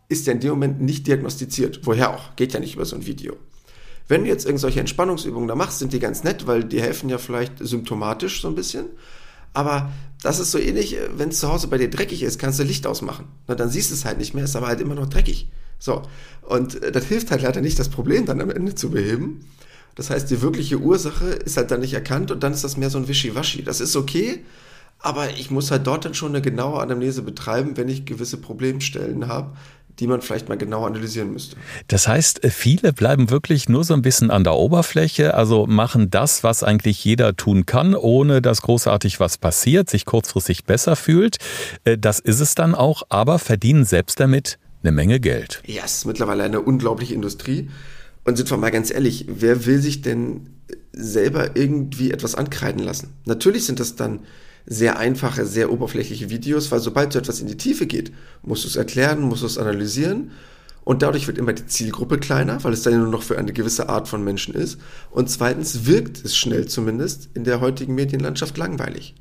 ist 0.09 0.27
ja 0.27 0.33
in 0.33 0.41
dem 0.41 0.51
Moment 0.51 0.81
nicht 0.81 1.07
diagnostiziert. 1.07 1.83
Woher 1.85 2.11
auch? 2.11 2.35
Geht 2.35 2.55
ja 2.55 2.59
nicht 2.59 2.75
über 2.75 2.87
so 2.87 2.97
ein 2.97 3.07
Video. 3.07 3.37
Wenn 4.09 4.25
du 4.25 4.29
jetzt 4.29 4.45
irgendwelche 4.47 4.81
Entspannungsübungen 4.81 5.49
da 5.49 5.55
machst, 5.55 5.79
sind 5.79 5.93
die 5.93 5.99
ganz 5.99 6.25
nett, 6.25 6.47
weil 6.47 6.65
die 6.65 6.81
helfen 6.81 7.09
ja 7.09 7.19
vielleicht 7.19 7.55
symptomatisch 7.61 8.43
so 8.43 8.49
ein 8.49 8.55
bisschen. 8.55 8.87
Aber 9.55 9.93
das 10.23 10.39
ist 10.39 10.51
so 10.51 10.59
ähnlich, 10.59 10.97
wenn 11.17 11.31
es 11.31 11.41
zu 11.41 11.49
Hause 11.49 11.69
bei 11.69 11.79
dir 11.79 11.91
dreckig 11.91 12.23
ist, 12.23 12.39
kannst 12.39 12.59
du 12.59 12.65
Licht 12.65 12.87
ausmachen. 12.87 13.27
Na, 13.49 13.55
dann 13.55 13.71
siehst 13.71 13.91
du 13.91 13.95
es 13.95 14.05
halt 14.05 14.19
nicht 14.19 14.35
mehr, 14.35 14.45
ist 14.45 14.57
aber 14.57 14.69
halt 14.69 14.81
immer 14.81 14.95
noch 14.95 15.09
dreckig. 15.09 15.49
So. 15.79 16.03
Und 16.43 16.83
äh, 16.83 16.93
das 16.93 17.05
hilft 17.05 17.31
halt 17.31 17.43
leider 17.43 17.61
nicht, 17.61 17.79
das 17.79 17.89
Problem 17.89 18.25
dann 18.25 18.41
am 18.41 18.51
Ende 18.51 18.75
zu 18.75 18.91
beheben. 18.91 19.45
Das 19.95 20.11
heißt, 20.11 20.31
die 20.31 20.41
wirkliche 20.41 20.79
Ursache 20.79 21.27
ist 21.27 21.57
halt 21.57 21.71
dann 21.71 21.81
nicht 21.81 21.93
erkannt 21.93 22.31
und 22.31 22.43
dann 22.43 22.53
ist 22.53 22.65
das 22.65 22.77
mehr 22.77 22.89
so 22.89 22.99
ein 22.99 23.09
Wischiwaschi. 23.09 23.63
Das 23.63 23.81
ist 23.81 23.95
okay, 23.95 24.43
aber 24.99 25.31
ich 25.31 25.51
muss 25.51 25.71
halt 25.71 25.87
dort 25.87 26.05
dann 26.05 26.15
schon 26.15 26.31
eine 26.31 26.41
genaue 26.41 26.81
Anamnese 26.81 27.23
betreiben, 27.23 27.77
wenn 27.77 27.89
ich 27.89 28.07
gewisse 28.07 28.37
Problemstellen 28.37 29.27
habe, 29.27 29.57
die 29.99 30.07
man 30.07 30.23
vielleicht 30.23 30.49
mal 30.49 30.57
genau 30.59 30.85
analysieren 30.87 31.33
müsste. 31.33 31.57
Das 31.89 32.09
heißt, 32.09 32.41
viele 32.51 32.93
bleiben 32.93 33.31
wirklich 33.31 33.69
nur 33.69 33.85
so 33.85 33.95
ein 33.95 34.03
bisschen 34.03 34.31
an 34.31 34.45
der 34.45 34.55
Oberfläche, 34.55 35.35
also 35.35 35.67
machen 35.67 36.11
das, 36.11 36.43
was 36.43 36.63
eigentlich 36.63 37.05
jeder 37.05 37.37
tun 37.37 37.67
kann, 37.67 37.95
ohne 37.95 38.43
dass 38.43 38.63
großartig 38.63 39.21
was 39.21 39.39
passiert, 39.39 39.91
sich 39.91 40.05
kurzfristig 40.05 40.65
besser 40.65 40.97
fühlt. 40.97 41.37
Äh, 41.85 41.99
das 41.99 42.19
ist 42.19 42.41
es 42.41 42.55
dann 42.55 42.75
auch, 42.75 43.03
aber 43.09 43.39
verdienen 43.39 43.85
selbst 43.85 44.19
damit 44.21 44.59
eine 44.83 44.93
Menge 44.93 45.21
Geld. 45.21 45.63
Ja, 45.67 45.83
es 45.85 45.99
ist 45.99 46.07
mittlerweile 46.07 46.43
eine 46.43 46.61
unglaubliche 46.61 47.15
Industrie. 47.15 47.71
Und 48.25 48.37
sind 48.37 48.51
wir 48.51 48.57
mal 48.57 48.71
ganz 48.71 48.93
ehrlich, 48.93 49.27
wer 49.29 49.67
will 49.67 49.81
sich 49.81 50.01
denn 50.03 50.49
selber 50.93 51.57
irgendwie 51.57 52.13
etwas 52.13 52.35
ankreiden 52.35 52.83
lassen? 52.83 53.15
Natürlich 53.25 53.65
sind 53.65 53.81
das 53.81 53.97
dann 53.97 54.21
sehr 54.67 54.99
einfache, 54.99 55.47
sehr 55.47 55.73
oberflächliche 55.73 56.31
Videos, 56.31 56.71
weil 56.71 56.81
sobald 56.81 57.13
so 57.13 57.19
etwas 57.19 57.41
in 57.41 57.47
die 57.47 57.57
Tiefe 57.57 57.87
geht, 57.87 58.13
musst 58.43 58.65
du 58.65 58.69
es 58.69 58.77
erklären, 58.77 59.23
musst 59.23 59.43
du 59.43 59.47
es 59.47 59.59
analysieren 59.59 60.31
Und 60.85 61.03
dadurch 61.03 61.27
wird 61.29 61.39
immer 61.39 61.53
die 61.53 61.67
Zielgruppe 61.67 62.19
kleiner, 62.19 62.63
weil 62.65 62.73
es 62.73 62.83
dann 62.83 62.99
nur 62.99 63.09
noch 63.09 63.23
für 63.23 63.39
eine 63.39 63.53
gewisse 63.53 63.89
Art 63.89 64.09
von 64.09 64.25
Menschen 64.25 64.55
ist. 64.55 64.79
Und 65.11 65.31
zweitens 65.31 65.87
wirkt 65.87 66.25
es 66.25 66.37
schnell 66.37 66.67
zumindest 66.67 67.31
in 67.35 67.45
der 67.45 67.61
heutigen 67.61 67.95
Medienlandschaft 67.95 68.59
langweilig. 68.59 69.15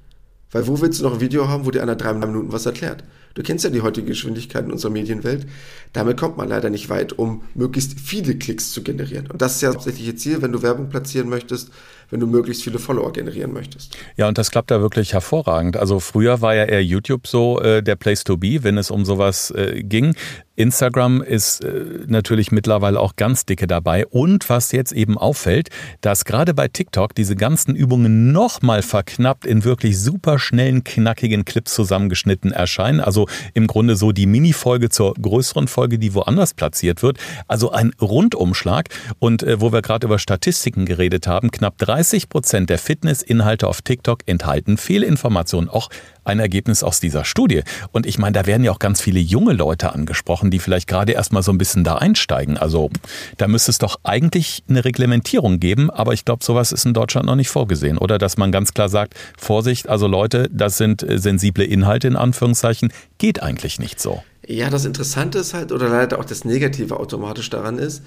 Weil 0.50 0.68
wo 0.68 0.82
willst 0.82 1.00
du 1.00 1.04
noch 1.04 1.14
ein 1.14 1.22
Video 1.22 1.48
haben, 1.48 1.66
wo 1.66 1.72
dir 1.72 1.82
einer 1.82 1.96
drei 1.96 2.14
Minuten 2.14 2.52
was 2.52 2.66
erklärt? 2.66 3.04
Du 3.36 3.44
kennst 3.44 3.64
ja 3.64 3.70
die 3.70 3.82
heutige 3.82 4.08
Geschwindigkeit 4.08 4.66
in 4.66 4.72
unserer 4.72 4.92
Medienwelt. 4.92 5.46
Damit 5.94 6.18
kommt 6.18 6.36
man 6.36 6.50
leider 6.50 6.70
nicht 6.70 6.90
weit, 6.90 7.14
um 7.14 7.44
möglichst 7.54 7.98
viele 8.00 8.36
Klicks 8.36 8.74
zu 8.74 8.84
generieren. 8.84 9.28
Und 9.28 9.42
das 9.42 9.56
ist 9.56 9.62
ja 9.62 9.70
das 9.70 9.76
hauptsächliche 9.76 10.16
Ziel, 10.16 10.42
wenn 10.42 10.52
du 10.52 10.62
Werbung 10.62 10.90
platzieren 10.90 11.30
möchtest, 11.30 11.70
wenn 12.12 12.20
du 12.20 12.28
möglichst 12.28 12.64
viele 12.64 12.78
Follower 12.78 13.12
generieren 13.12 13.54
möchtest. 13.54 13.98
Ja, 14.18 14.28
und 14.28 14.38
das 14.38 14.52
klappt 14.52 14.70
da 14.70 14.82
wirklich 14.82 15.14
hervorragend. 15.14 15.78
Also 15.78 16.00
früher 16.00 16.42
war 16.42 16.54
ja 16.54 16.66
eher 16.66 16.84
YouTube 16.84 17.26
so 17.26 17.60
äh, 17.60 17.82
der 17.82 17.96
Place 17.96 18.24
to 18.24 18.38
be, 18.38 18.64
wenn 18.64 18.78
es 18.78 18.92
um 18.92 19.06
sowas 19.06 19.52
äh, 19.52 19.82
ging. 19.82 20.16
Instagram 20.62 21.22
ist 21.22 21.64
äh, 21.64 21.86
natürlich 22.08 22.52
mittlerweile 22.52 23.00
auch 23.00 23.16
ganz 23.16 23.46
dicke 23.46 23.68
dabei. 23.68 24.06
Und 24.06 24.50
was 24.50 24.72
jetzt 24.72 24.92
eben 24.92 25.18
auffällt, 25.18 25.70
dass 26.02 26.26
gerade 26.26 26.54
bei 26.54 26.68
TikTok 26.68 27.16
diese 27.16 27.36
ganzen 27.36 27.76
Übungen 27.76 28.32
nochmal 28.32 28.82
verknappt 28.82 29.46
in 29.46 29.64
wirklich 29.64 30.00
super 30.00 30.38
schnellen, 30.38 30.84
knackigen 30.84 31.46
Clips 31.46 31.74
zusammengeschnitten 31.74 32.52
erscheinen. 32.52 33.00
Also 33.00 33.28
im 33.54 33.66
Grunde 33.66 33.96
so 33.96 34.12
die 34.12 34.28
Mini-Folge 34.28 34.90
zur 34.90 35.14
größeren 35.16 35.68
Folge, 35.68 35.98
die 35.98 36.14
woanders 36.14 36.54
platziert 36.54 37.02
wird. 37.02 37.18
Also 37.48 37.72
ein 37.72 37.94
Rundumschlag. 38.00 38.90
Und 39.20 39.44
äh, 39.44 39.62
wo 39.62 39.72
wir 39.72 39.82
gerade 39.82 40.06
über 40.06 40.20
Statistiken 40.20 40.86
geredet 40.86 41.28
haben, 41.28 41.50
knapp 41.50 41.78
30 42.02 42.30
Prozent 42.30 42.70
der 42.72 42.80
Fitnessinhalte 42.80 43.68
auf 43.68 43.84
TikTok 43.84 44.22
enthalten 44.26 44.78
Fehlinformationen. 44.78 45.70
Auch 45.70 45.92
ein 46.24 46.40
Ergebnis 46.40 46.82
aus 46.82 47.00
dieser 47.00 47.26
Studie. 47.26 47.62
Und 47.92 48.08
ich 48.08 48.18
meine, 48.18 48.34
da 48.34 48.48
werden 48.48 48.64
ja 48.64 48.72
auch 48.72 48.80
ganz 48.80 49.02
viele 49.02 49.20
junge 49.20 49.54
Leute 49.54 49.94
angesprochen, 49.94 50.50
die 50.50 50.58
vielleicht 50.58 50.88
gerade 50.88 51.12
erstmal 51.12 51.44
so 51.44 51.52
ein 51.52 51.60
bisschen 51.60 51.84
da 51.84 51.98
einsteigen. 51.98 52.58
Also 52.58 52.90
da 53.38 53.48
müsste 53.48 53.70
es 53.70 53.78
doch 53.78 54.00
eigentlich 54.02 54.64
eine 54.68 54.84
Reglementierung 54.84 55.60
geben, 55.60 55.92
aber 55.92 56.14
ich 56.14 56.26
glaube, 56.26 56.44
sowas 56.44 56.72
ist 56.72 56.88
in 56.88 56.96
Deutschland 56.96 57.28
noch 57.28 57.36
nicht 57.36 57.50
vorgesehen. 57.50 58.00
Oder 58.00 58.18
dass 58.18 58.36
man 58.36 58.52
ganz 58.52 58.74
klar 58.74 58.90
sagt, 58.90 59.14
Vorsicht, 59.38 59.88
also 59.88 60.08
Leute, 60.08 60.50
das 60.52 60.78
sind 60.78 61.04
äh, 61.04 61.20
sensible 61.20 61.64
Inhalte 61.64 62.08
in 62.08 62.16
Anführungszeichen, 62.16 62.92
geht 63.20 63.44
eigentlich 63.44 63.78
nicht 63.78 64.00
so. 64.00 64.24
Ja, 64.48 64.72
das 64.72 64.86
Interessante 64.86 65.38
ist 65.38 65.54
halt, 65.54 65.72
oder 65.72 65.88
leider 65.88 66.18
auch 66.18 66.26
das 66.26 66.46
Negative 66.46 67.00
automatisch 67.00 67.52
daran 67.52 67.78
ist, 67.78 68.02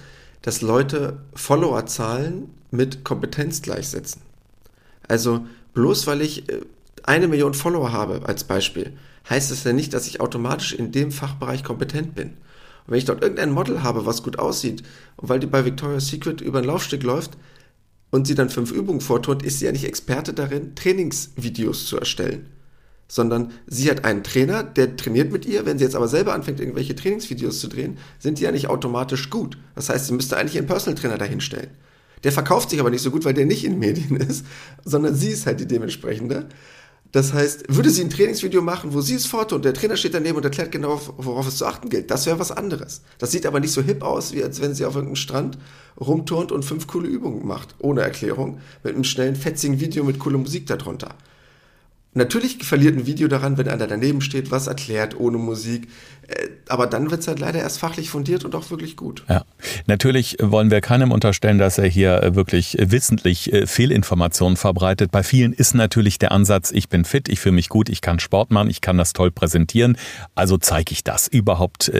dass 0.45 0.61
Leute 0.61 1.23
Followerzahlen 1.35 2.51
mit 2.71 3.03
Kompetenz 3.03 3.63
gleichsetzen. 3.63 4.21
Also 5.09 5.47
bloß 5.73 6.07
weil 6.07 6.21
ich 6.21 6.51
äh, 6.51 6.61
eine 7.03 7.29
Million 7.29 7.55
Follower 7.55 7.93
habe, 7.93 8.21
als 8.27 8.45
Beispiel, 8.45 8.93
heißt 9.29 9.51
es 9.51 9.65
ja 9.65 9.73
nicht, 9.73 9.95
dass 9.95 10.07
ich 10.07 10.21
automatisch 10.21 10.75
in 10.75 10.93
dem 10.93 11.13
Fachbereich 11.13 11.65
kompetent 11.65 12.15
bin. 12.15 12.29
Und 12.29 12.37
wenn 12.89 12.99
ich 12.99 13.07
dort 13.07 13.23
irgendein 13.23 13.53
Model 13.53 13.83
habe, 13.83 14.05
was 14.05 14.23
gut 14.23 14.39
aussieht, 14.39 14.83
und 15.17 15.31
weil 15.31 15.41
die 15.41 15.47
bei 15.47 15.65
Victoria's 15.65 16.09
Secret 16.09 16.43
über 16.43 16.59
ein 16.59 16.65
Laufstück 16.65 17.03
läuft 17.03 17.39
und 18.11 18.27
sie 18.27 18.35
dann 18.35 18.51
fünf 18.51 18.71
Übungen 18.71 19.01
vortut, 19.01 19.43
ist 19.43 19.61
sie 19.61 19.65
ja 19.65 19.73
nicht 19.73 19.87
Experte 19.87 20.35
darin, 20.35 20.75
Trainingsvideos 20.75 21.87
zu 21.87 21.99
erstellen. 21.99 22.51
Sondern 23.07 23.53
sie 23.67 23.91
hat 23.91 24.05
einen 24.05 24.25
Trainer, 24.25 24.63
der 24.63 24.97
trainiert 24.97 25.31
mit 25.31 25.47
ihr. 25.47 25.67
Wenn 25.67 25.79
sie 25.79 25.85
jetzt 25.85 25.97
aber 25.97 26.09
selber 26.09 26.35
anfängt, 26.35 26.61
irgendwelche 26.61 26.95
Trainingsvideos 26.95 27.61
zu 27.61 27.69
drehen, 27.69 27.99
sind 28.19 28.39
die 28.39 28.45
ja 28.45 28.53
nicht 28.53 28.69
automatisch 28.69 29.31
gut. 29.31 29.59
Das 29.75 29.89
heißt, 29.89 30.07
sie 30.07 30.15
müsste 30.15 30.37
eigentlich 30.37 30.57
ihren 30.57 30.67
Personal 30.67 30.99
Trainer 30.99 31.19
dahinstellen. 31.19 31.71
Der 32.25 32.33
verkauft 32.33 32.71
sich 32.71 32.81
aber 32.81 32.91
nicht 32.91 33.03
so 33.03 33.11
gut, 33.11 33.25
weil 33.25 33.35
der 33.35 33.45
nicht 33.45 33.65
in 33.65 33.79
Medien 33.79 34.17
ist, 34.17 34.47
sondern 34.85 35.15
sie 35.15 35.29
ist 35.29 35.47
halt 35.47 35.61
die 35.61 35.69
dementsprechende. 35.69 36.49
Das 37.15 37.33
heißt, 37.33 37.67
würde 37.69 37.91
sie 37.91 38.03
ein 38.03 38.11
Trainingsvideo 38.11 38.61
machen, 38.61 38.93
wo 38.93 39.01
sie 39.01 39.15
es 39.15 39.27
foto 39.27 39.55
und 39.55 39.65
der 39.65 39.73
Trainer 39.73 39.97
steht 39.97 40.15
daneben 40.15 40.37
und 40.37 40.45
erklärt 40.45 40.73
genau, 40.73 41.01
worauf 41.17 41.47
es 41.47 41.59
zu 41.59 41.65
achten 41.65 41.89
gilt, 41.89 42.11
das 42.11 42.27
wäre 42.27 42.41
was 42.41 42.51
anderes. 42.51 43.03
Das 43.19 43.31
sieht 43.31 43.47
aber 43.47 43.61
nicht 43.61 43.71
so 43.71 43.83
hip 43.83 44.03
aus, 44.03 44.33
wie 44.33 44.43
als 44.43 44.61
wenn 44.61 44.75
sie 44.75 44.85
auf 44.85 44.97
irgendeinem 44.97 45.15
Strand 45.15 45.57
rumturnt 46.01 46.51
und 46.51 46.65
fünf 46.65 46.89
coole 46.89 47.07
Übungen 47.07 47.47
macht, 47.47 47.77
ohne 47.79 48.01
Erklärung, 48.01 48.59
mit 48.83 48.95
einem 48.95 49.05
schnellen, 49.05 49.37
fetzigen 49.37 49.79
Video 49.79 50.03
mit 50.03 50.19
cooler 50.19 50.39
Musik 50.39 50.67
darunter. 50.67 51.15
Natürlich 52.15 52.65
verliert 52.65 52.97
ein 52.97 53.07
Video 53.07 53.27
daran, 53.27 53.59
wenn 53.59 53.69
einer 53.69 53.89
daneben 53.89 54.21
steht, 54.21 54.53
was 54.53 54.69
erklärt, 54.69 55.19
ohne 55.19 55.37
Musik. 55.37 55.89
Äh, 56.29 56.49
aber 56.69 56.87
dann 56.87 57.11
wird 57.11 57.21
es 57.21 57.29
halt 57.29 57.41
leider 57.41 57.61
erst 57.61 57.79
fachlich 57.79 58.09
fundiert 58.11 58.45
und 58.45 58.55
auch 58.55 58.71
wirklich 58.71 58.97
gut. 58.97 59.25
Ja, 59.29 59.45
natürlich 59.87 60.39
wollen 60.41 60.71
wir 60.71 60.81
keinem 60.81 61.13
unterstellen, 61.13 61.59
dass 61.59 61.79
er 61.79 61.87
hier 61.87 62.23
äh, 62.23 62.35
wirklich 62.35 62.79
äh, 62.79 62.91
wissentlich 62.91 63.51
Fehlinformationen 63.67 64.57
verbreitet. 64.57 65.11
Bei 65.11 65.23
vielen 65.23 65.53
ist 65.53 65.75
natürlich 65.75 66.19
der 66.19 66.33
Ansatz, 66.33 66.71
ich 66.71 66.89
bin 66.89 67.05
fit, 67.05 67.29
ich 67.29 67.41
fühle 67.41 67.55
mich 67.55 67.69
gut, 67.69 67.89
ich 67.89 68.01
kann 68.01 68.19
Sport 68.19 68.51
machen, 68.51 68.71
ich 68.71 68.81
kann 68.81 68.97
das 68.97 69.13
toll 69.13 69.31
präsentieren, 69.31 69.99
also 70.35 70.57
zeige 70.57 70.93
ich 70.93 71.05
das. 71.05 71.29
Überhaupt 71.29 71.93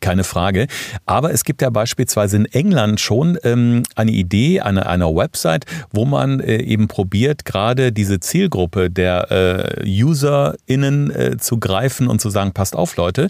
keine 0.00 0.24
Frage. 0.24 0.66
Aber 1.06 1.32
es 1.32 1.44
gibt 1.44 1.62
ja 1.62 1.70
beispielsweise 1.70 2.36
in 2.36 2.44
England 2.46 3.00
schon 3.00 3.38
ähm, 3.42 3.82
eine 3.96 4.12
Idee 4.12 4.60
einer, 4.60 4.86
einer 4.86 5.14
Website, 5.14 5.66
wo 5.90 6.04
man 6.04 6.40
eben 6.40 6.88
probiert, 6.88 7.44
gerade 7.44 7.92
diese 7.92 8.20
Zielgruppe 8.20 8.90
der 8.90 9.82
UserInnen 9.84 11.38
zu 11.38 11.58
greifen 11.58 12.08
und 12.08 12.20
zu 12.20 12.30
sagen, 12.30 12.52
passt 12.52 12.76
auf 12.76 12.96
Leute, 12.96 13.28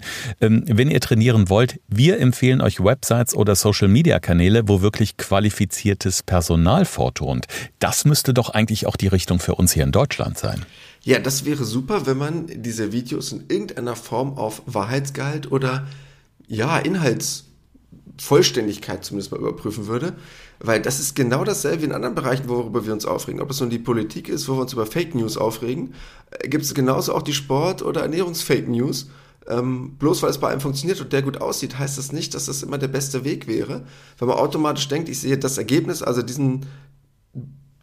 wenn 0.49 0.91
ihr 0.91 0.99
trainieren 0.99 1.49
wollt, 1.49 1.79
wir 1.87 2.19
empfehlen 2.19 2.61
euch 2.61 2.83
Websites 2.83 3.35
oder 3.35 3.55
Social-Media-Kanäle, 3.55 4.67
wo 4.67 4.81
wirklich 4.81 5.17
qualifiziertes 5.17 6.23
Personal 6.23 6.85
vorturnt. 6.85 7.45
Das 7.79 8.05
müsste 8.05 8.33
doch 8.33 8.49
eigentlich 8.49 8.87
auch 8.87 8.95
die 8.95 9.07
Richtung 9.07 9.39
für 9.39 9.55
uns 9.55 9.73
hier 9.73 9.83
in 9.83 9.91
Deutschland 9.91 10.37
sein. 10.37 10.65
Ja, 11.03 11.19
das 11.19 11.43
wäre 11.45 11.65
super, 11.65 12.05
wenn 12.05 12.17
man 12.17 12.45
diese 12.47 12.91
Videos 12.91 13.31
in 13.31 13.45
irgendeiner 13.49 13.95
Form 13.95 14.37
auf 14.37 14.61
Wahrheitsgehalt 14.65 15.51
oder 15.51 15.87
ja, 16.47 16.79
Inhaltsvollständigkeit 16.79 19.03
zumindest 19.03 19.31
mal 19.31 19.39
überprüfen 19.39 19.87
würde. 19.87 20.13
Weil 20.59 20.81
das 20.81 20.99
ist 20.99 21.15
genau 21.15 21.43
dasselbe 21.43 21.81
wie 21.81 21.87
in 21.87 21.91
anderen 21.91 22.15
Bereichen, 22.15 22.47
worüber 22.47 22.85
wir 22.85 22.93
uns 22.93 23.05
aufregen. 23.05 23.41
Ob 23.41 23.51
es 23.51 23.59
nun 23.59 23.69
die 23.69 23.79
Politik 23.79 24.29
ist, 24.29 24.47
wo 24.47 24.53
wir 24.53 24.61
uns 24.61 24.71
über 24.71 24.85
Fake 24.85 25.13
News 25.13 25.35
aufregen, 25.35 25.93
äh, 26.31 26.47
gibt 26.47 26.63
es 26.63 26.73
genauso 26.73 27.13
auch 27.13 27.21
die 27.21 27.33
Sport- 27.33 27.81
oder 27.81 27.99
Ernährungsfake 28.01 28.69
News 28.69 29.09
ähm, 29.47 29.95
bloß 29.97 30.23
weil 30.23 30.29
es 30.29 30.37
bei 30.37 30.49
einem 30.49 30.61
funktioniert 30.61 31.01
und 31.01 31.13
der 31.13 31.21
gut 31.21 31.41
aussieht, 31.41 31.77
heißt 31.77 31.97
das 31.97 32.11
nicht, 32.11 32.33
dass 32.33 32.45
das 32.45 32.63
immer 32.63 32.77
der 32.77 32.87
beste 32.87 33.23
Weg 33.23 33.47
wäre. 33.47 33.85
Wenn 34.17 34.27
man 34.27 34.37
automatisch 34.37 34.87
denkt, 34.87 35.09
ich 35.09 35.19
sehe 35.19 35.37
das 35.37 35.57
Ergebnis, 35.57 36.01
also 36.01 36.21
diesen 36.21 36.65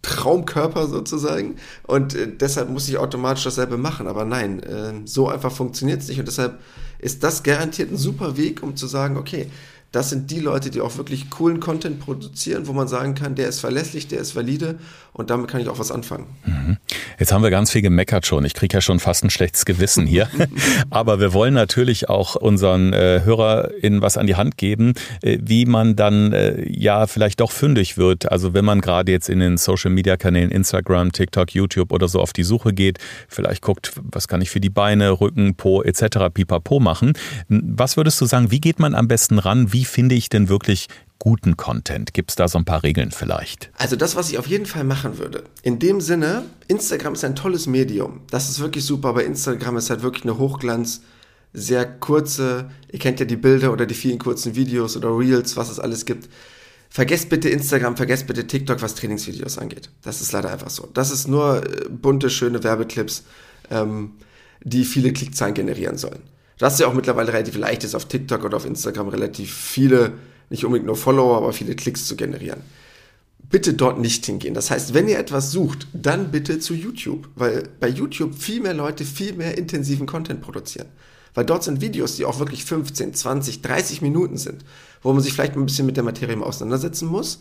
Traumkörper 0.02 0.86
sozusagen 0.86 1.56
und 1.86 2.14
äh, 2.14 2.26
deshalb 2.34 2.70
muss 2.70 2.88
ich 2.88 2.96
automatisch 2.96 3.44
dasselbe 3.44 3.76
machen. 3.76 4.06
Aber 4.06 4.24
nein, 4.24 4.62
äh, 4.62 4.94
so 5.04 5.28
einfach 5.28 5.52
funktioniert 5.52 6.00
es 6.00 6.08
nicht 6.08 6.18
und 6.18 6.28
deshalb 6.28 6.60
ist 6.98 7.22
das 7.22 7.42
garantiert 7.42 7.90
ein 7.90 7.96
super 7.96 8.36
Weg, 8.36 8.62
um 8.62 8.76
zu 8.76 8.86
sagen, 8.86 9.16
okay, 9.16 9.50
das 9.92 10.10
sind 10.10 10.30
die 10.30 10.40
Leute, 10.40 10.70
die 10.70 10.80
auch 10.80 10.96
wirklich 10.96 11.30
coolen 11.30 11.58
Content 11.58 12.00
produzieren, 12.00 12.66
wo 12.66 12.72
man 12.72 12.86
sagen 12.86 13.14
kann, 13.14 13.34
der 13.34 13.48
ist 13.48 13.60
verlässlich, 13.60 14.06
der 14.06 14.20
ist 14.20 14.36
valide 14.36 14.78
und 15.12 15.30
damit 15.30 15.48
kann 15.48 15.60
ich 15.60 15.68
auch 15.68 15.78
was 15.78 15.90
anfangen. 15.90 16.26
Mhm. 16.44 16.76
Jetzt 17.18 17.32
haben 17.32 17.42
wir 17.42 17.50
ganz 17.50 17.70
viel 17.72 17.82
gemeckert 17.82 18.24
schon. 18.24 18.44
Ich 18.44 18.54
kriege 18.54 18.76
ja 18.76 18.80
schon 18.80 19.00
fast 19.00 19.24
ein 19.24 19.30
schlechtes 19.30 19.64
Gewissen 19.64 20.06
hier. 20.06 20.28
Aber 20.90 21.18
wir 21.18 21.32
wollen 21.32 21.54
natürlich 21.54 22.08
auch 22.08 22.36
unseren 22.36 22.92
äh, 22.92 23.22
HörerInnen 23.24 24.00
was 24.00 24.16
an 24.16 24.26
die 24.26 24.36
Hand 24.36 24.56
geben, 24.56 24.94
äh, 25.22 25.38
wie 25.42 25.66
man 25.66 25.96
dann 25.96 26.32
äh, 26.32 26.64
ja 26.70 27.06
vielleicht 27.06 27.40
doch 27.40 27.50
fündig 27.50 27.98
wird. 27.98 28.30
Also 28.30 28.54
wenn 28.54 28.64
man 28.64 28.80
gerade 28.80 29.10
jetzt 29.10 29.28
in 29.28 29.40
den 29.40 29.58
Social 29.58 29.90
Media 29.90 30.16
Kanälen 30.16 30.50
Instagram, 30.50 31.12
TikTok, 31.12 31.52
YouTube 31.52 31.92
oder 31.92 32.06
so 32.06 32.20
auf 32.20 32.32
die 32.32 32.44
Suche 32.44 32.72
geht, 32.72 32.98
vielleicht 33.28 33.62
guckt, 33.62 33.92
was 34.02 34.28
kann 34.28 34.40
ich 34.40 34.50
für 34.50 34.60
die 34.60 34.70
Beine, 34.70 35.20
Rücken, 35.20 35.56
Po 35.56 35.82
etc. 35.82 36.32
pipapo 36.32 36.78
machen. 36.78 37.14
Was 37.48 37.96
würdest 37.96 38.20
du 38.20 38.26
sagen, 38.26 38.50
wie 38.50 38.60
geht 38.60 38.78
man 38.78 38.94
am 38.94 39.08
besten 39.08 39.38
ran? 39.38 39.72
Wie 39.72 39.79
wie 39.80 39.86
finde 39.86 40.14
ich 40.14 40.28
denn 40.28 40.50
wirklich 40.50 40.88
guten 41.18 41.56
Content? 41.56 42.12
Gibt 42.12 42.28
es 42.28 42.36
da 42.36 42.48
so 42.48 42.58
ein 42.58 42.66
paar 42.66 42.82
Regeln 42.82 43.12
vielleicht? 43.12 43.70
Also 43.78 43.96
das, 43.96 44.14
was 44.14 44.30
ich 44.30 44.36
auf 44.36 44.46
jeden 44.46 44.66
Fall 44.66 44.84
machen 44.84 45.16
würde. 45.16 45.42
In 45.62 45.78
dem 45.78 46.02
Sinne, 46.02 46.44
Instagram 46.68 47.14
ist 47.14 47.24
ein 47.24 47.34
tolles 47.34 47.66
Medium. 47.66 48.20
Das 48.30 48.50
ist 48.50 48.60
wirklich 48.60 48.84
super. 48.84 49.14
Bei 49.14 49.24
Instagram 49.24 49.78
ist 49.78 49.88
halt 49.88 50.02
wirklich 50.02 50.24
eine 50.24 50.36
Hochglanz, 50.36 51.00
sehr 51.54 51.86
kurze, 51.86 52.70
ihr 52.92 52.98
kennt 52.98 53.20
ja 53.20 53.24
die 53.24 53.36
Bilder 53.36 53.72
oder 53.72 53.86
die 53.86 53.94
vielen 53.94 54.18
kurzen 54.18 54.54
Videos 54.54 54.98
oder 54.98 55.16
Reels, 55.16 55.56
was 55.56 55.70
es 55.70 55.80
alles 55.80 56.04
gibt. 56.04 56.28
Vergesst 56.90 57.30
bitte 57.30 57.48
Instagram, 57.48 57.96
vergesst 57.96 58.26
bitte 58.26 58.46
TikTok, 58.46 58.82
was 58.82 58.96
Trainingsvideos 58.96 59.56
angeht. 59.56 59.88
Das 60.02 60.20
ist 60.20 60.32
leider 60.32 60.52
einfach 60.52 60.68
so. 60.68 60.90
Das 60.92 61.10
ist 61.10 61.26
nur 61.26 61.64
äh, 61.64 61.88
bunte, 61.88 62.28
schöne 62.28 62.62
Werbeclips, 62.62 63.24
ähm, 63.70 64.10
die 64.62 64.84
viele 64.84 65.14
Klickzahlen 65.14 65.54
generieren 65.54 65.96
sollen 65.96 66.20
das 66.60 66.78
ja 66.78 66.86
auch 66.86 66.92
mittlerweile 66.92 67.32
relativ 67.32 67.56
leicht 67.56 67.84
ist, 67.84 67.94
auf 67.94 68.04
TikTok 68.04 68.44
oder 68.44 68.58
auf 68.58 68.66
Instagram 68.66 69.08
relativ 69.08 69.52
viele, 69.52 70.12
nicht 70.50 70.66
unbedingt 70.66 70.86
nur 70.86 70.96
Follower, 70.96 71.38
aber 71.38 71.54
viele 71.54 71.74
Klicks 71.74 72.06
zu 72.06 72.16
generieren. 72.16 72.60
Bitte 73.48 73.72
dort 73.72 73.98
nicht 73.98 74.26
hingehen. 74.26 74.52
Das 74.52 74.70
heißt, 74.70 74.92
wenn 74.92 75.08
ihr 75.08 75.18
etwas 75.18 75.52
sucht, 75.52 75.86
dann 75.94 76.30
bitte 76.30 76.58
zu 76.58 76.74
YouTube, 76.74 77.30
weil 77.34 77.66
bei 77.80 77.88
YouTube 77.88 78.34
viel 78.34 78.60
mehr 78.60 78.74
Leute 78.74 79.06
viel 79.06 79.32
mehr 79.32 79.56
intensiven 79.56 80.06
Content 80.06 80.42
produzieren. 80.42 80.88
Weil 81.32 81.46
dort 81.46 81.64
sind 81.64 81.80
Videos, 81.80 82.16
die 82.16 82.26
auch 82.26 82.38
wirklich 82.38 82.66
15, 82.66 83.14
20, 83.14 83.62
30 83.62 84.02
Minuten 84.02 84.36
sind, 84.36 84.62
wo 85.02 85.14
man 85.14 85.22
sich 85.22 85.32
vielleicht 85.32 85.56
ein 85.56 85.64
bisschen 85.64 85.86
mit 85.86 85.96
der 85.96 86.04
Materie 86.04 86.38
auseinandersetzen 86.42 87.08
muss, 87.08 87.40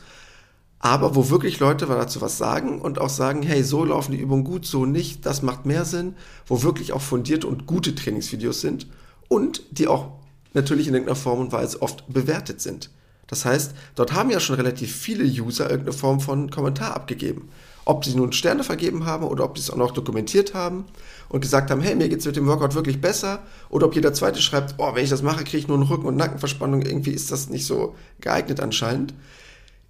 aber 0.80 1.14
wo 1.18 1.30
wirklich 1.30 1.60
Leute 1.60 1.88
dazu 1.88 2.22
was 2.22 2.38
sagen 2.38 2.80
und 2.80 3.00
auch 3.00 3.10
sagen, 3.10 3.42
hey, 3.42 3.64
so 3.64 3.84
laufen 3.84 4.14
die 4.14 4.22
Übungen 4.22 4.46
gut, 4.46 4.66
so 4.66 4.86
nicht, 4.86 5.26
das 5.26 5.42
macht 5.42 5.66
mehr 5.66 5.84
Sinn, 5.84 6.16
wo 6.48 6.64
wirklich 6.64 6.94
auch 6.94 7.02
fundierte 7.02 7.48
und 7.48 7.66
gute 7.66 7.96
Trainingsvideos 7.96 8.62
sind 8.62 8.88
und 9.30 9.64
die 9.72 9.88
auch 9.88 10.12
natürlich 10.54 10.90
in 10.90 10.94
irgendeiner 10.94 11.16
Form 11.16 11.40
und 11.40 11.54
Weise 11.54 11.82
oft 11.82 12.04
bewertet 12.12 12.60
sind. 12.60 12.90
Das 13.28 13.46
heißt, 13.46 13.74
dort 13.96 14.14
haben 14.14 14.32
ja 14.32 14.40
schon 14.40 14.56
relativ 14.56 14.94
viele 14.94 15.24
User 15.24 15.70
irgendeine 15.70 15.96
Form 15.96 16.20
von 16.20 16.50
Kommentar 16.50 16.96
abgegeben. 16.96 17.50
Ob 17.86 18.04
sie 18.04 18.16
nun 18.16 18.34
Sterne 18.34 18.64
vergeben 18.64 19.06
haben 19.06 19.24
oder 19.24 19.46
ob 19.46 19.58
sie 19.58 19.64
es 19.64 19.70
auch 19.70 19.78
noch 19.78 19.92
dokumentiert 19.92 20.54
haben 20.54 20.86
und 21.30 21.42
gesagt 21.42 21.70
haben, 21.70 21.82
hey, 21.82 21.96
mir 21.96 22.10
geht 22.10 22.20
es 22.20 22.26
mit 22.26 22.36
dem 22.36 22.48
Workout 22.48 22.76
wirklich 22.76 23.00
besser. 23.02 23.44
Oder 23.70 23.86
ob 23.86 23.96
jeder 23.96 24.14
zweite 24.14 24.42
schreibt, 24.42 24.76
oh, 24.78 24.96
wenn 24.96 25.04
ich 25.04 25.10
das 25.12 25.22
mache, 25.22 25.44
kriege 25.44 25.58
ich 25.58 25.68
nur 25.68 25.78
einen 25.78 25.88
Rücken- 25.88 26.08
und 26.08 26.18
Nackenverspannung. 26.18 26.82
Irgendwie 26.82 27.12
ist 27.12 27.32
das 27.32 27.50
nicht 27.50 27.66
so 27.66 27.96
geeignet 28.20 28.60
anscheinend. 28.60 29.14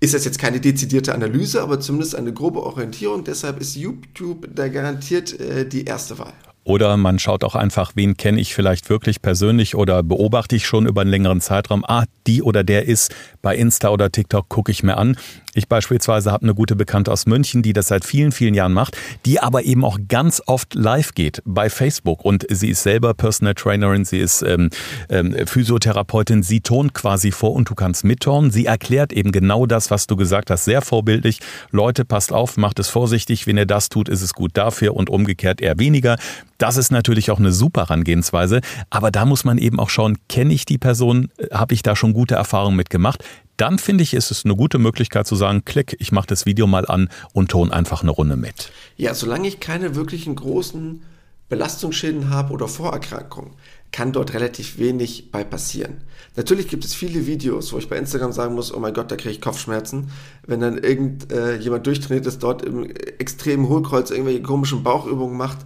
Ist 0.02 0.14
das 0.14 0.24
jetzt 0.24 0.40
keine 0.40 0.62
dezidierte 0.62 1.14
Analyse, 1.14 1.62
aber 1.62 1.80
zumindest 1.80 2.16
eine 2.16 2.34
grobe 2.34 2.64
Orientierung. 2.64 3.24
Deshalb 3.24 3.60
ist 3.60 3.76
YouTube 3.76 4.48
da 4.54 4.68
garantiert 4.68 5.38
äh, 5.40 5.68
die 5.68 5.86
erste 5.86 6.20
Wahl. 6.20 6.34
Oder 6.70 6.98
man 6.98 7.18
schaut 7.18 7.44
auch 7.44 7.56
einfach, 7.56 7.94
wen 7.96 8.16
kenne 8.16 8.40
ich 8.40 8.54
vielleicht 8.54 8.92
wirklich 8.92 9.24
persönlich 9.24 9.74
oder 9.74 10.04
beobachte 10.04 10.56
ich 10.56 10.68
schon 10.68 10.86
über 10.86 11.02
einen 11.02 11.10
längeren 11.10 11.42
Zeitraum. 11.42 11.84
Ah, 11.84 12.04
die 12.28 12.44
oder 12.44 12.64
der 12.64 12.86
ist 12.86 13.12
bei 13.42 13.56
Insta 13.56 13.90
oder 13.90 14.12
TikTok, 14.12 14.50
gucke 14.50 14.72
ich 14.72 14.84
mir 14.84 14.98
an. 14.98 15.18
Ich 15.60 15.68
beispielsweise 15.68 16.32
habe 16.32 16.44
eine 16.44 16.56
gute 16.56 16.78
Bekannte 16.78 17.12
aus 17.12 17.26
München, 17.26 17.62
die 17.62 17.74
das 17.74 17.90
seit 17.90 18.06
vielen, 18.06 18.32
vielen 18.32 18.54
Jahren 18.54 18.72
macht, 18.72 18.96
die 19.26 19.42
aber 19.42 19.64
eben 19.64 19.84
auch 19.84 20.00
ganz 20.08 20.42
oft 20.46 20.74
live 20.74 21.14
geht 21.14 21.42
bei 21.44 21.70
Facebook. 21.70 22.24
Und 22.24 22.46
sie 22.50 22.70
ist 22.70 22.84
selber 22.84 23.14
Personal 23.14 23.56
Trainerin, 23.56 24.06
sie 24.06 24.20
ist 24.20 24.42
ähm, 24.42 24.70
ähm, 25.10 25.36
Physiotherapeutin, 25.46 26.44
sie 26.44 26.62
tont 26.62 26.94
quasi 26.94 27.32
vor 27.32 27.52
und 27.52 27.70
du 27.70 27.76
kannst 27.76 28.06
mitturnen. 28.06 28.52
Sie 28.52 28.68
erklärt 28.68 29.12
eben 29.12 29.34
genau 29.34 29.66
das, 29.66 29.92
was 29.92 30.08
du 30.08 30.16
gesagt 30.16 30.50
hast, 30.50 30.64
sehr 30.64 30.82
vorbildlich. 30.82 31.42
Leute, 31.72 32.06
passt 32.06 32.32
auf, 32.32 32.56
macht 32.56 32.80
es 32.80 32.88
vorsichtig. 32.88 33.46
Wenn 33.46 33.58
ihr 33.58 33.66
das 33.66 33.90
tut, 33.90 34.08
ist 34.08 34.22
es 34.22 34.34
gut 34.34 34.52
dafür 34.54 34.96
und 34.96 35.10
umgekehrt 35.10 35.60
eher 35.60 35.78
weniger. 35.78 36.16
Das 36.58 36.78
ist 36.78 36.90
natürlich 36.90 37.32
auch 37.32 37.40
eine 37.40 37.52
super 37.52 37.82
Herangehensweise. 37.90 38.62
Aber 38.90 39.12
da 39.12 39.26
muss 39.26 39.44
man 39.44 39.58
eben 39.58 39.78
auch 39.78 39.90
schauen, 39.90 40.18
kenne 40.30 40.54
ich 40.54 40.64
die 40.64 40.78
Person, 40.78 41.32
habe 41.52 41.74
ich 41.74 41.82
da 41.82 41.98
schon 41.98 42.14
gute 42.14 42.36
Erfahrungen 42.36 42.78
mitgemacht? 42.78 43.26
Dann 43.60 43.80
finde 43.80 44.04
ich, 44.04 44.14
ist 44.14 44.32
es 44.32 44.46
eine 44.46 44.56
gute 44.56 44.80
Möglichkeit 44.80 45.28
zu 45.28 45.36
sagen, 45.36 45.64
klick, 45.66 45.96
ich 46.00 46.12
mache 46.12 46.28
das 46.28 46.46
Video 46.46 46.68
mal 46.68 46.86
an 46.86 47.10
und 47.34 47.52
ton 47.52 47.72
einfach 47.72 48.02
eine 48.02 48.12
Runde 48.12 48.36
mit. 48.36 48.72
Ja, 48.98 49.14
solange 49.14 49.48
ich 49.48 49.60
keine 49.60 49.96
wirklichen 49.96 50.36
großen 50.36 51.02
Belastungsschäden 51.50 52.30
habe 52.30 52.54
oder 52.54 52.68
Vorerkrankungen, 52.68 53.54
kann 53.92 54.12
dort 54.12 54.34
relativ 54.34 54.78
wenig 54.78 55.32
bei 55.32 55.44
passieren. 55.44 56.02
Natürlich 56.36 56.68
gibt 56.68 56.86
es 56.86 56.94
viele 56.94 57.26
Videos, 57.26 57.74
wo 57.74 57.80
ich 57.80 57.90
bei 57.90 57.98
Instagram 57.98 58.32
sagen 58.32 58.54
muss, 58.54 58.74
oh 58.74 58.80
mein 58.80 58.94
Gott, 58.94 59.12
da 59.12 59.16
kriege 59.16 59.32
ich 59.32 59.42
Kopfschmerzen, 59.42 60.12
wenn 60.46 60.60
dann 60.60 60.78
irgendjemand 60.78 61.82
äh, 61.82 61.84
durchtrainiert 61.84 62.28
ist, 62.28 62.44
dort 62.44 62.62
im 62.62 62.86
extremen 62.86 63.68
Hohlkreuz 63.68 64.12
irgendwelche 64.12 64.44
komischen 64.44 64.84
Bauchübungen 64.84 65.38
macht 65.38 65.58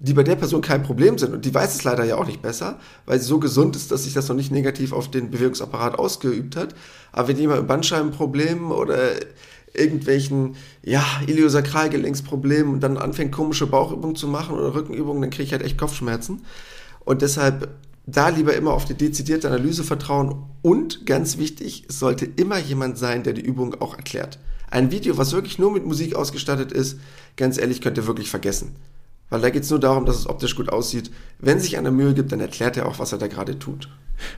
die 0.00 0.14
bei 0.14 0.22
der 0.22 0.36
Person 0.36 0.62
kein 0.62 0.82
Problem 0.82 1.18
sind. 1.18 1.34
Und 1.34 1.44
die 1.44 1.54
weiß 1.54 1.74
es 1.74 1.84
leider 1.84 2.04
ja 2.04 2.16
auch 2.16 2.26
nicht 2.26 2.42
besser, 2.42 2.78
weil 3.06 3.20
sie 3.20 3.26
so 3.26 3.38
gesund 3.38 3.76
ist, 3.76 3.90
dass 3.90 4.04
sich 4.04 4.14
das 4.14 4.28
noch 4.28 4.36
nicht 4.36 4.50
negativ 4.50 4.92
auf 4.92 5.10
den 5.10 5.30
Bewegungsapparat 5.30 5.98
ausgeübt 5.98 6.56
hat. 6.56 6.74
Aber 7.12 7.28
wenn 7.28 7.36
jemand 7.36 7.60
mit 7.60 7.68
Bandscheibenproblemen 7.68 8.70
oder 8.72 9.12
irgendwelchen, 9.74 10.56
ja, 10.82 11.04
Iliosakralgelenksproblemen 11.26 12.80
dann 12.80 12.96
anfängt, 12.96 13.32
komische 13.32 13.66
Bauchübungen 13.66 14.16
zu 14.16 14.26
machen 14.26 14.56
oder 14.56 14.74
Rückenübungen, 14.74 15.22
dann 15.22 15.30
kriege 15.30 15.44
ich 15.44 15.52
halt 15.52 15.62
echt 15.62 15.78
Kopfschmerzen. 15.78 16.42
Und 17.04 17.22
deshalb 17.22 17.68
da 18.06 18.28
lieber 18.28 18.54
immer 18.56 18.72
auf 18.72 18.86
die 18.86 18.94
dezidierte 18.94 19.48
Analyse 19.48 19.84
vertrauen. 19.84 20.44
Und 20.62 21.06
ganz 21.06 21.38
wichtig, 21.38 21.84
es 21.88 21.98
sollte 21.98 22.24
immer 22.24 22.58
jemand 22.58 22.98
sein, 22.98 23.22
der 23.22 23.34
die 23.34 23.42
Übung 23.42 23.80
auch 23.80 23.96
erklärt. 23.96 24.38
Ein 24.70 24.90
Video, 24.90 25.18
was 25.18 25.32
wirklich 25.32 25.58
nur 25.58 25.72
mit 25.72 25.86
Musik 25.86 26.14
ausgestattet 26.14 26.72
ist, 26.72 26.98
ganz 27.36 27.58
ehrlich, 27.58 27.80
könnt 27.80 27.98
ihr 27.98 28.06
wirklich 28.06 28.30
vergessen. 28.30 28.76
Weil 29.30 29.40
da 29.40 29.50
geht 29.50 29.62
es 29.62 29.70
nur 29.70 29.78
darum, 29.78 30.06
dass 30.06 30.16
es 30.16 30.28
optisch 30.28 30.56
gut 30.56 30.68
aussieht. 30.68 31.10
Wenn 31.38 31.60
sich 31.60 31.78
einer 31.78 31.90
Mühe 31.90 32.14
gibt, 32.14 32.32
dann 32.32 32.40
erklärt 32.40 32.76
er 32.76 32.86
auch, 32.86 32.98
was 32.98 33.12
er 33.12 33.18
da 33.18 33.28
gerade 33.28 33.58
tut. 33.58 33.88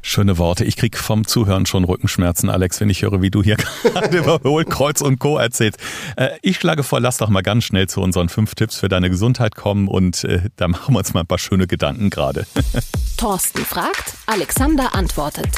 Schöne 0.00 0.38
Worte. 0.38 0.64
Ich 0.64 0.76
krieg 0.76 0.96
vom 0.96 1.26
Zuhören 1.26 1.66
schon 1.66 1.84
Rückenschmerzen, 1.84 2.50
Alex, 2.50 2.80
wenn 2.80 2.90
ich 2.90 3.02
höre, 3.02 3.20
wie 3.20 3.30
du 3.30 3.42
hier 3.42 3.56
gerade 3.82 4.16
über 4.16 4.40
Hohlkreuz 4.44 5.00
und 5.00 5.18
Co. 5.18 5.38
erzählst. 5.38 5.78
Äh, 6.16 6.30
ich 6.42 6.58
schlage 6.58 6.82
vor, 6.82 7.00
lass 7.00 7.18
doch 7.18 7.28
mal 7.28 7.42
ganz 7.42 7.64
schnell 7.64 7.88
zu 7.88 8.00
unseren 8.00 8.28
fünf 8.28 8.54
Tipps 8.54 8.78
für 8.78 8.88
deine 8.88 9.10
Gesundheit 9.10 9.54
kommen 9.54 9.88
und 9.88 10.24
äh, 10.24 10.42
da 10.56 10.68
machen 10.68 10.94
wir 10.94 10.98
uns 10.98 11.14
mal 11.14 11.20
ein 11.20 11.26
paar 11.26 11.38
schöne 11.38 11.66
Gedanken 11.66 12.10
gerade. 12.10 12.46
Thorsten 13.16 13.64
fragt, 13.64 14.14
Alexander 14.26 14.94
antwortet. 14.94 15.48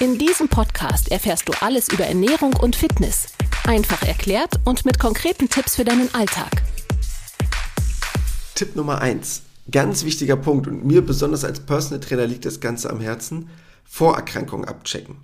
In 0.00 0.18
diesem 0.18 0.48
Podcast 0.48 1.10
erfährst 1.10 1.48
du 1.48 1.52
alles 1.60 1.88
über 1.88 2.04
Ernährung 2.04 2.54
und 2.54 2.76
Fitness. 2.76 3.28
Einfach 3.66 4.02
erklärt 4.02 4.54
und 4.64 4.84
mit 4.84 4.98
konkreten 4.98 5.48
Tipps 5.48 5.76
für 5.76 5.84
deinen 5.84 6.12
Alltag. 6.14 6.62
Tipp 8.58 8.74
Nummer 8.74 9.00
eins, 9.00 9.42
ganz 9.70 10.04
wichtiger 10.04 10.34
Punkt 10.34 10.66
und 10.66 10.84
mir 10.84 11.06
besonders 11.06 11.44
als 11.44 11.60
Personal 11.60 12.00
Trainer 12.00 12.26
liegt 12.26 12.44
das 12.44 12.58
Ganze 12.58 12.90
am 12.90 12.98
Herzen, 12.98 13.50
Vorerkrankungen 13.84 14.66
abchecken. 14.66 15.14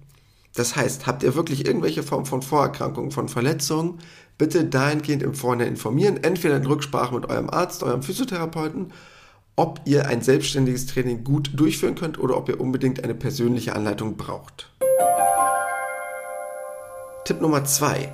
Das 0.54 0.76
heißt, 0.76 1.08
habt 1.08 1.24
ihr 1.24 1.34
wirklich 1.34 1.66
irgendwelche 1.66 2.04
Form 2.04 2.26
von 2.26 2.42
Vorerkrankungen, 2.42 3.10
von 3.10 3.28
Verletzungen, 3.28 3.98
bitte 4.38 4.64
dahingehend 4.64 5.24
im 5.24 5.34
Vorhinein 5.34 5.66
informieren, 5.66 6.22
entweder 6.22 6.58
in 6.58 6.64
Rücksprache 6.64 7.12
mit 7.12 7.28
eurem 7.28 7.50
Arzt, 7.50 7.82
eurem 7.82 8.04
Physiotherapeuten, 8.04 8.92
ob 9.56 9.80
ihr 9.84 10.06
ein 10.06 10.22
selbstständiges 10.22 10.86
Training 10.86 11.24
gut 11.24 11.50
durchführen 11.54 11.96
könnt 11.96 12.20
oder 12.20 12.36
ob 12.36 12.48
ihr 12.48 12.60
unbedingt 12.60 13.02
eine 13.02 13.16
persönliche 13.16 13.74
Anleitung 13.74 14.16
braucht. 14.16 14.70
Tipp 17.24 17.40
Nummer 17.40 17.64
zwei 17.64 18.12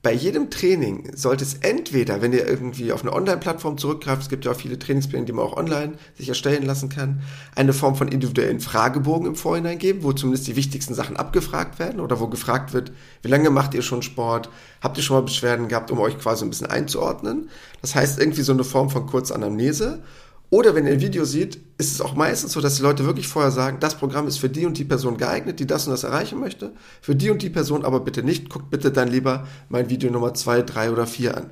bei 0.00 0.12
jedem 0.12 0.48
Training 0.48 1.10
sollte 1.16 1.42
es 1.42 1.54
entweder, 1.54 2.22
wenn 2.22 2.32
ihr 2.32 2.46
irgendwie 2.46 2.92
auf 2.92 3.02
eine 3.02 3.12
Online-Plattform 3.12 3.78
zurückgreift, 3.78 4.22
es 4.22 4.28
gibt 4.28 4.44
ja 4.44 4.52
auch 4.52 4.56
viele 4.56 4.78
Trainingspläne, 4.78 5.26
die 5.26 5.32
man 5.32 5.44
auch 5.44 5.56
online 5.56 5.94
sich 6.16 6.28
erstellen 6.28 6.64
lassen 6.64 6.88
kann, 6.88 7.22
eine 7.56 7.72
Form 7.72 7.96
von 7.96 8.06
individuellen 8.06 8.60
Fragebogen 8.60 9.26
im 9.26 9.34
Vorhinein 9.34 9.78
geben, 9.78 10.04
wo 10.04 10.12
zumindest 10.12 10.46
die 10.46 10.54
wichtigsten 10.54 10.94
Sachen 10.94 11.16
abgefragt 11.16 11.80
werden 11.80 12.00
oder 12.00 12.20
wo 12.20 12.28
gefragt 12.28 12.72
wird, 12.72 12.92
wie 13.22 13.28
lange 13.28 13.50
macht 13.50 13.74
ihr 13.74 13.82
schon 13.82 14.02
Sport, 14.02 14.50
habt 14.80 14.96
ihr 14.98 15.02
schon 15.02 15.16
mal 15.16 15.22
Beschwerden 15.22 15.66
gehabt, 15.66 15.90
um 15.90 15.98
euch 15.98 16.16
quasi 16.16 16.44
ein 16.44 16.50
bisschen 16.50 16.68
einzuordnen. 16.68 17.50
Das 17.82 17.96
heißt 17.96 18.20
irgendwie 18.20 18.42
so 18.42 18.52
eine 18.52 18.64
Form 18.64 18.90
von 18.90 19.06
Kurzanamnese 19.06 20.04
oder 20.50 20.74
wenn 20.74 20.86
ihr 20.86 20.94
ein 20.94 21.00
Video 21.00 21.24
seht, 21.24 21.60
ist 21.76 21.92
es 21.92 22.00
auch 22.00 22.14
meistens 22.14 22.52
so, 22.52 22.60
dass 22.60 22.76
die 22.76 22.82
Leute 22.82 23.04
wirklich 23.04 23.28
vorher 23.28 23.50
sagen, 23.50 23.80
das 23.80 23.96
Programm 23.96 24.26
ist 24.26 24.38
für 24.38 24.48
die 24.48 24.64
und 24.64 24.78
die 24.78 24.84
Person 24.84 25.18
geeignet, 25.18 25.60
die 25.60 25.66
das 25.66 25.86
und 25.86 25.90
das 25.90 26.04
erreichen 26.04 26.40
möchte. 26.40 26.72
Für 27.02 27.14
die 27.14 27.28
und 27.28 27.42
die 27.42 27.50
Person 27.50 27.84
aber 27.84 28.00
bitte 28.00 28.22
nicht. 28.22 28.48
Guckt 28.48 28.70
bitte 28.70 28.90
dann 28.90 29.08
lieber 29.08 29.46
mein 29.68 29.90
Video 29.90 30.10
Nummer 30.10 30.32
2, 30.32 30.62
3 30.62 30.90
oder 30.90 31.06
4 31.06 31.36
an. 31.36 31.50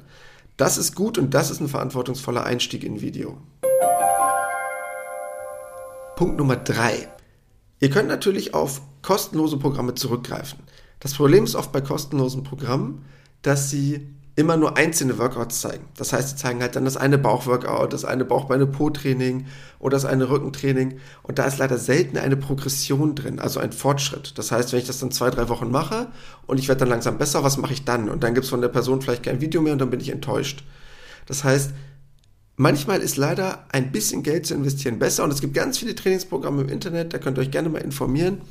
Das 0.56 0.78
ist 0.78 0.94
gut 0.94 1.18
und 1.18 1.34
das 1.34 1.50
ist 1.50 1.60
ein 1.60 1.68
verantwortungsvoller 1.68 2.44
Einstieg 2.44 2.84
in 2.84 3.02
Video. 3.02 3.36
Punkt 6.16 6.38
Nummer 6.38 6.56
3. 6.56 7.08
Ihr 7.80 7.90
könnt 7.90 8.08
natürlich 8.08 8.54
auf 8.54 8.80
kostenlose 9.02 9.58
Programme 9.58 9.94
zurückgreifen. 9.94 10.60
Das 11.00 11.12
Problem 11.12 11.44
ist 11.44 11.54
oft 11.54 11.72
bei 11.72 11.82
kostenlosen 11.82 12.42
Programmen, 12.42 13.04
dass 13.42 13.68
sie 13.68 14.08
immer 14.36 14.58
nur 14.58 14.76
einzelne 14.76 15.16
Workouts 15.18 15.62
zeigen. 15.62 15.86
Das 15.96 16.12
heißt, 16.12 16.28
sie 16.28 16.36
zeigen 16.36 16.60
halt 16.60 16.76
dann 16.76 16.84
das 16.84 16.98
eine 16.98 17.16
Bauchworkout, 17.16 17.88
das 17.94 18.04
eine 18.04 18.26
Bauchbeine-Po-Training 18.26 19.46
oder 19.78 19.96
das 19.96 20.04
eine 20.04 20.28
Rückentraining. 20.28 20.98
Und 21.22 21.38
da 21.38 21.46
ist 21.46 21.56
leider 21.56 21.78
selten 21.78 22.18
eine 22.18 22.36
Progression 22.36 23.14
drin, 23.14 23.40
also 23.40 23.60
ein 23.60 23.72
Fortschritt. 23.72 24.36
Das 24.36 24.52
heißt, 24.52 24.72
wenn 24.72 24.80
ich 24.80 24.86
das 24.86 24.98
dann 24.98 25.10
zwei, 25.10 25.30
drei 25.30 25.48
Wochen 25.48 25.70
mache 25.70 26.08
und 26.46 26.58
ich 26.58 26.68
werde 26.68 26.80
dann 26.80 26.90
langsam 26.90 27.16
besser, 27.16 27.42
was 27.44 27.56
mache 27.56 27.72
ich 27.72 27.86
dann? 27.86 28.10
Und 28.10 28.22
dann 28.22 28.34
gibt 28.34 28.44
es 28.44 28.50
von 28.50 28.60
der 28.60 28.68
Person 28.68 29.00
vielleicht 29.00 29.22
kein 29.22 29.40
Video 29.40 29.62
mehr 29.62 29.72
und 29.72 29.78
dann 29.78 29.90
bin 29.90 30.00
ich 30.00 30.10
enttäuscht. 30.10 30.64
Das 31.24 31.42
heißt, 31.42 31.70
manchmal 32.56 33.00
ist 33.00 33.16
leider 33.16 33.64
ein 33.72 33.90
bisschen 33.90 34.22
Geld 34.22 34.44
zu 34.44 34.52
investieren 34.52 34.98
besser 34.98 35.24
und 35.24 35.32
es 35.32 35.40
gibt 35.40 35.54
ganz 35.54 35.78
viele 35.78 35.94
Trainingsprogramme 35.94 36.60
im 36.60 36.68
Internet, 36.68 37.14
da 37.14 37.18
könnt 37.18 37.38
ihr 37.38 37.40
euch 37.40 37.50
gerne 37.50 37.70
mal 37.70 37.80
informieren 37.80 38.42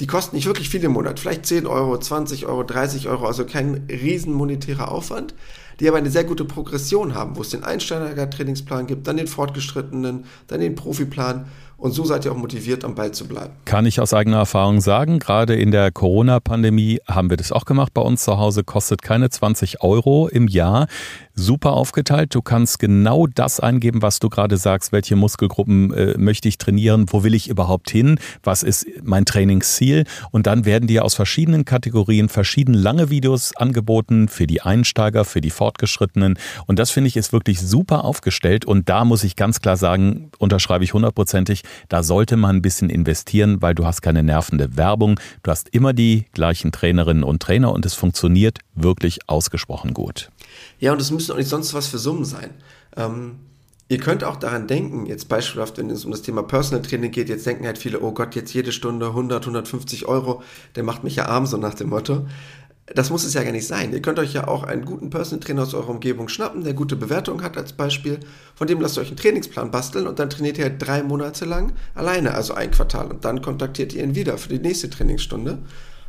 die 0.00 0.06
kosten 0.06 0.36
nicht 0.36 0.46
wirklich 0.46 0.68
viel 0.68 0.84
im 0.84 0.92
Monat, 0.92 1.18
vielleicht 1.18 1.46
10 1.46 1.66
Euro, 1.66 1.98
20 1.98 2.46
Euro, 2.46 2.62
30 2.64 3.08
Euro, 3.08 3.26
also 3.26 3.46
kein 3.46 3.86
riesen 3.88 4.32
monetärer 4.34 4.90
Aufwand, 4.90 5.34
die 5.80 5.88
aber 5.88 5.98
eine 5.98 6.10
sehr 6.10 6.24
gute 6.24 6.44
Progression 6.44 7.14
haben, 7.14 7.36
wo 7.36 7.42
es 7.42 7.50
den 7.50 7.64
Einsteiger-Trainingsplan 7.64 8.86
gibt, 8.86 9.06
dann 9.06 9.16
den 9.16 9.26
fortgeschrittenen, 9.26 10.24
dann 10.48 10.60
den 10.60 10.74
Profiplan 10.74 11.46
und 11.76 11.92
so 11.92 12.04
seid 12.04 12.24
ihr 12.24 12.32
auch 12.32 12.36
motiviert, 12.36 12.84
am 12.84 12.94
Ball 12.94 13.12
zu 13.12 13.28
bleiben. 13.28 13.52
Kann 13.64 13.86
ich 13.86 14.00
aus 14.00 14.14
eigener 14.14 14.38
Erfahrung 14.38 14.80
sagen, 14.80 15.18
gerade 15.18 15.54
in 15.54 15.70
der 15.70 15.92
Corona-Pandemie 15.92 17.00
haben 17.06 17.30
wir 17.30 17.36
das 17.36 17.52
auch 17.52 17.64
gemacht 17.64 17.92
bei 17.94 18.02
uns 18.02 18.24
zu 18.24 18.38
Hause, 18.38 18.64
kostet 18.64 19.02
keine 19.02 19.30
20 19.30 19.82
Euro 19.82 20.28
im 20.28 20.48
Jahr 20.48 20.86
super 21.36 21.72
aufgeteilt. 21.74 22.34
Du 22.34 22.42
kannst 22.42 22.78
genau 22.78 23.26
das 23.26 23.60
eingeben, 23.60 24.02
was 24.02 24.18
du 24.18 24.28
gerade 24.28 24.56
sagst. 24.56 24.90
Welche 24.90 25.16
Muskelgruppen 25.16 25.92
äh, 25.92 26.14
möchte 26.18 26.48
ich 26.48 26.58
trainieren? 26.58 27.06
Wo 27.10 27.22
will 27.22 27.34
ich 27.34 27.48
überhaupt 27.48 27.90
hin? 27.90 28.18
Was 28.42 28.62
ist 28.62 28.86
mein 29.02 29.26
Trainingsziel? 29.26 30.04
Und 30.30 30.46
dann 30.46 30.64
werden 30.64 30.88
dir 30.88 31.04
aus 31.04 31.14
verschiedenen 31.14 31.64
Kategorien 31.64 32.28
verschiedene 32.28 32.78
lange 32.78 33.10
Videos 33.10 33.54
angeboten 33.54 34.28
für 34.28 34.46
die 34.46 34.62
Einsteiger, 34.62 35.24
für 35.24 35.42
die 35.42 35.50
Fortgeschrittenen. 35.50 36.38
Und 36.66 36.78
das 36.78 36.90
finde 36.90 37.08
ich 37.08 37.16
ist 37.16 37.32
wirklich 37.32 37.60
super 37.60 38.04
aufgestellt. 38.04 38.64
Und 38.64 38.88
da 38.88 39.04
muss 39.04 39.22
ich 39.22 39.36
ganz 39.36 39.60
klar 39.60 39.76
sagen, 39.76 40.30
unterschreibe 40.38 40.84
ich 40.84 40.94
hundertprozentig, 40.94 41.62
da 41.88 42.02
sollte 42.02 42.36
man 42.36 42.56
ein 42.56 42.62
bisschen 42.62 42.90
investieren, 42.90 43.62
weil 43.62 43.74
du 43.74 43.86
hast 43.86 44.02
keine 44.02 44.22
nervende 44.22 44.76
Werbung. 44.76 45.20
Du 45.42 45.50
hast 45.50 45.68
immer 45.70 45.92
die 45.92 46.26
gleichen 46.32 46.72
Trainerinnen 46.72 47.24
und 47.24 47.42
Trainer 47.42 47.72
und 47.72 47.86
es 47.86 47.94
funktioniert 47.94 48.58
wirklich 48.74 49.20
ausgesprochen 49.28 49.94
gut. 49.94 50.30
Ja, 50.78 50.92
und 50.92 51.00
es 51.00 51.10
müssen 51.10 51.32
auch 51.32 51.36
nicht 51.36 51.48
sonst 51.48 51.74
was 51.74 51.86
für 51.86 51.98
Summen 51.98 52.24
sein. 52.24 52.50
Ähm, 52.96 53.36
Ihr 53.88 53.98
könnt 53.98 54.24
auch 54.24 54.34
daran 54.34 54.66
denken, 54.66 55.06
jetzt 55.06 55.28
beispielhaft, 55.28 55.78
wenn 55.78 55.90
es 55.90 56.04
um 56.04 56.10
das 56.10 56.22
Thema 56.22 56.42
Personal 56.42 56.82
Training 56.82 57.12
geht, 57.12 57.28
jetzt 57.28 57.46
denken 57.46 57.66
halt 57.66 57.78
viele, 57.78 58.00
oh 58.00 58.10
Gott, 58.10 58.34
jetzt 58.34 58.52
jede 58.52 58.72
Stunde 58.72 59.06
100, 59.06 59.44
150 59.44 60.06
Euro, 60.06 60.42
der 60.74 60.82
macht 60.82 61.04
mich 61.04 61.14
ja 61.16 61.26
arm, 61.26 61.46
so 61.46 61.56
nach 61.56 61.74
dem 61.74 61.90
Motto. 61.90 62.26
Das 62.94 63.10
muss 63.10 63.24
es 63.24 63.34
ja 63.34 63.42
gar 63.42 63.50
nicht 63.50 63.66
sein. 63.66 63.92
Ihr 63.92 64.00
könnt 64.00 64.20
euch 64.20 64.32
ja 64.32 64.46
auch 64.46 64.62
einen 64.62 64.84
guten 64.84 65.10
Personal 65.10 65.40
Trainer 65.40 65.62
aus 65.62 65.74
eurer 65.74 65.88
Umgebung 65.88 66.28
schnappen, 66.28 66.62
der 66.62 66.74
gute 66.74 66.94
Bewertung 66.94 67.42
hat 67.42 67.56
als 67.56 67.72
Beispiel. 67.72 68.20
Von 68.54 68.68
dem 68.68 68.80
lasst 68.80 68.96
ihr 68.96 69.00
euch 69.00 69.08
einen 69.08 69.16
Trainingsplan 69.16 69.72
basteln 69.72 70.06
und 70.06 70.20
dann 70.20 70.30
trainiert 70.30 70.56
ihr 70.58 70.64
halt 70.64 70.86
drei 70.86 71.02
Monate 71.02 71.46
lang 71.46 71.72
alleine, 71.94 72.34
also 72.34 72.54
ein 72.54 72.70
Quartal. 72.70 73.10
Und 73.10 73.24
dann 73.24 73.42
kontaktiert 73.42 73.92
ihr 73.92 74.04
ihn 74.04 74.14
wieder 74.14 74.38
für 74.38 74.50
die 74.50 74.60
nächste 74.60 74.88
Trainingsstunde. 74.88 75.58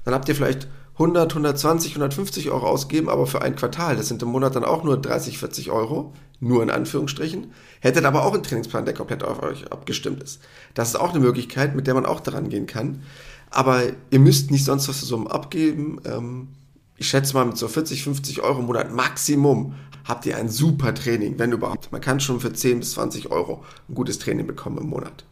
Dann 0.06 0.14
habt 0.14 0.30
ihr 0.30 0.36
vielleicht 0.36 0.68
100, 0.94 1.32
120, 1.32 1.92
150 1.92 2.52
Euro 2.52 2.68
ausgeben, 2.68 3.10
aber 3.10 3.26
für 3.26 3.42
ein 3.42 3.56
Quartal. 3.56 3.96
Das 3.96 4.08
sind 4.08 4.22
im 4.22 4.30
Monat 4.30 4.56
dann 4.56 4.64
auch 4.64 4.84
nur 4.84 5.02
30, 5.02 5.40
40 5.40 5.72
Euro. 5.72 6.14
Nur 6.40 6.62
in 6.62 6.70
Anführungsstrichen. 6.70 7.52
Hättet 7.80 8.06
aber 8.06 8.24
auch 8.24 8.34
einen 8.34 8.44
Trainingsplan, 8.44 8.86
der 8.86 8.94
komplett 8.94 9.24
auf 9.24 9.42
euch 9.42 9.72
abgestimmt 9.72 10.22
ist. 10.22 10.42
Das 10.76 10.90
ist 10.90 10.96
auch 10.96 11.10
eine 11.10 11.20
Möglichkeit, 11.20 11.76
mit 11.76 11.88
der 11.88 11.96
man 11.96 12.06
auch 12.06 12.20
daran 12.20 12.50
gehen 12.50 12.68
kann. 12.68 13.02
Aber 13.50 13.82
ihr 14.12 14.20
müsst 14.20 14.52
nicht 14.52 14.64
sonst 14.64 14.88
was 14.88 15.00
für 15.00 15.06
Summen 15.06 15.28
abgeben. 15.28 16.00
Ähm, 16.06 16.50
ich 16.98 17.08
schätze 17.08 17.34
mal, 17.36 17.46
mit 17.46 17.58
so 17.58 17.68
40, 17.68 18.04
50 18.04 18.42
Euro 18.42 18.60
im 18.60 18.66
Monat 18.66 18.92
Maximum 18.92 19.76
habt 20.06 20.26
ihr 20.26 20.38
ein 20.38 20.50
super 20.50 20.96
Training, 20.96 21.38
wenn 21.38 21.52
überhaupt. 21.52 21.92
Man 21.92 22.02
kann 22.02 22.20
schon 22.20 22.40
für 22.40 22.52
10 22.52 22.80
bis 22.80 22.94
20 22.94 23.30
Euro 23.30 23.64
ein 23.88 23.96
gutes 23.96 24.20
Training 24.20 24.48
bekommen 24.48 24.80
im 24.80 24.88
Monat. 24.88 25.26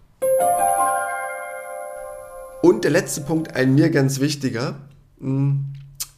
Und 2.62 2.84
der 2.84 2.92
letzte 2.92 3.22
Punkt, 3.22 3.56
ein 3.56 3.74
mir 3.74 3.90
ganz 3.90 4.20
wichtiger. 4.20 4.90
Hm, 5.20 5.66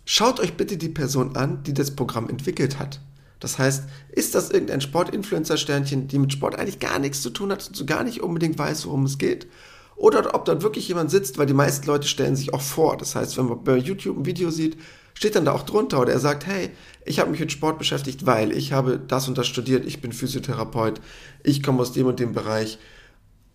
schaut 0.05 0.39
euch 0.39 0.55
bitte 0.55 0.77
die 0.77 0.89
Person 0.89 1.35
an, 1.35 1.63
die 1.63 1.73
das 1.73 1.95
Programm 1.95 2.29
entwickelt 2.29 2.79
hat. 2.79 2.99
Das 3.39 3.59
heißt, 3.59 3.83
ist 4.09 4.35
das 4.35 4.49
irgendein 4.49 4.81
Sportinfluencer-Sternchen, 4.81 6.07
die 6.07 6.19
mit 6.19 6.33
Sport 6.33 6.57
eigentlich 6.57 6.79
gar 6.79 6.99
nichts 6.99 7.21
zu 7.21 7.29
tun 7.29 7.51
hat 7.51 7.67
und 7.67 7.75
so 7.75 7.85
gar 7.85 8.03
nicht 8.03 8.21
unbedingt 8.21 8.57
weiß, 8.57 8.85
worum 8.87 9.05
es 9.05 9.17
geht? 9.17 9.47
Oder 9.95 10.33
ob 10.35 10.45
dort 10.45 10.63
wirklich 10.63 10.87
jemand 10.87 11.11
sitzt, 11.11 11.37
weil 11.37 11.45
die 11.45 11.53
meisten 11.53 11.87
Leute 11.87 12.07
stellen 12.07 12.35
sich 12.35 12.53
auch 12.53 12.61
vor. 12.61 12.97
Das 12.97 13.15
heißt, 13.15 13.37
wenn 13.37 13.47
man 13.47 13.63
bei 13.63 13.77
YouTube 13.77 14.17
ein 14.17 14.25
Video 14.25 14.49
sieht, 14.49 14.77
steht 15.17 15.35
dann 15.35 15.45
da 15.45 15.51
auch 15.51 15.63
drunter 15.63 15.99
oder 15.99 16.13
er 16.13 16.19
sagt, 16.19 16.45
hey, 16.45 16.69
ich 17.03 17.19
habe 17.19 17.31
mich 17.31 17.39
mit 17.39 17.51
Sport 17.51 17.79
beschäftigt, 17.79 18.27
weil 18.27 18.51
ich 18.51 18.71
habe 18.71 18.99
das 18.99 19.27
und 19.27 19.35
das 19.35 19.47
studiert, 19.47 19.83
ich 19.83 19.99
bin 19.99 20.11
Physiotherapeut, 20.11 21.01
ich 21.43 21.63
komme 21.63 21.81
aus 21.81 21.91
dem 21.91 22.05
und 22.05 22.19
dem 22.19 22.33
Bereich. 22.33 22.77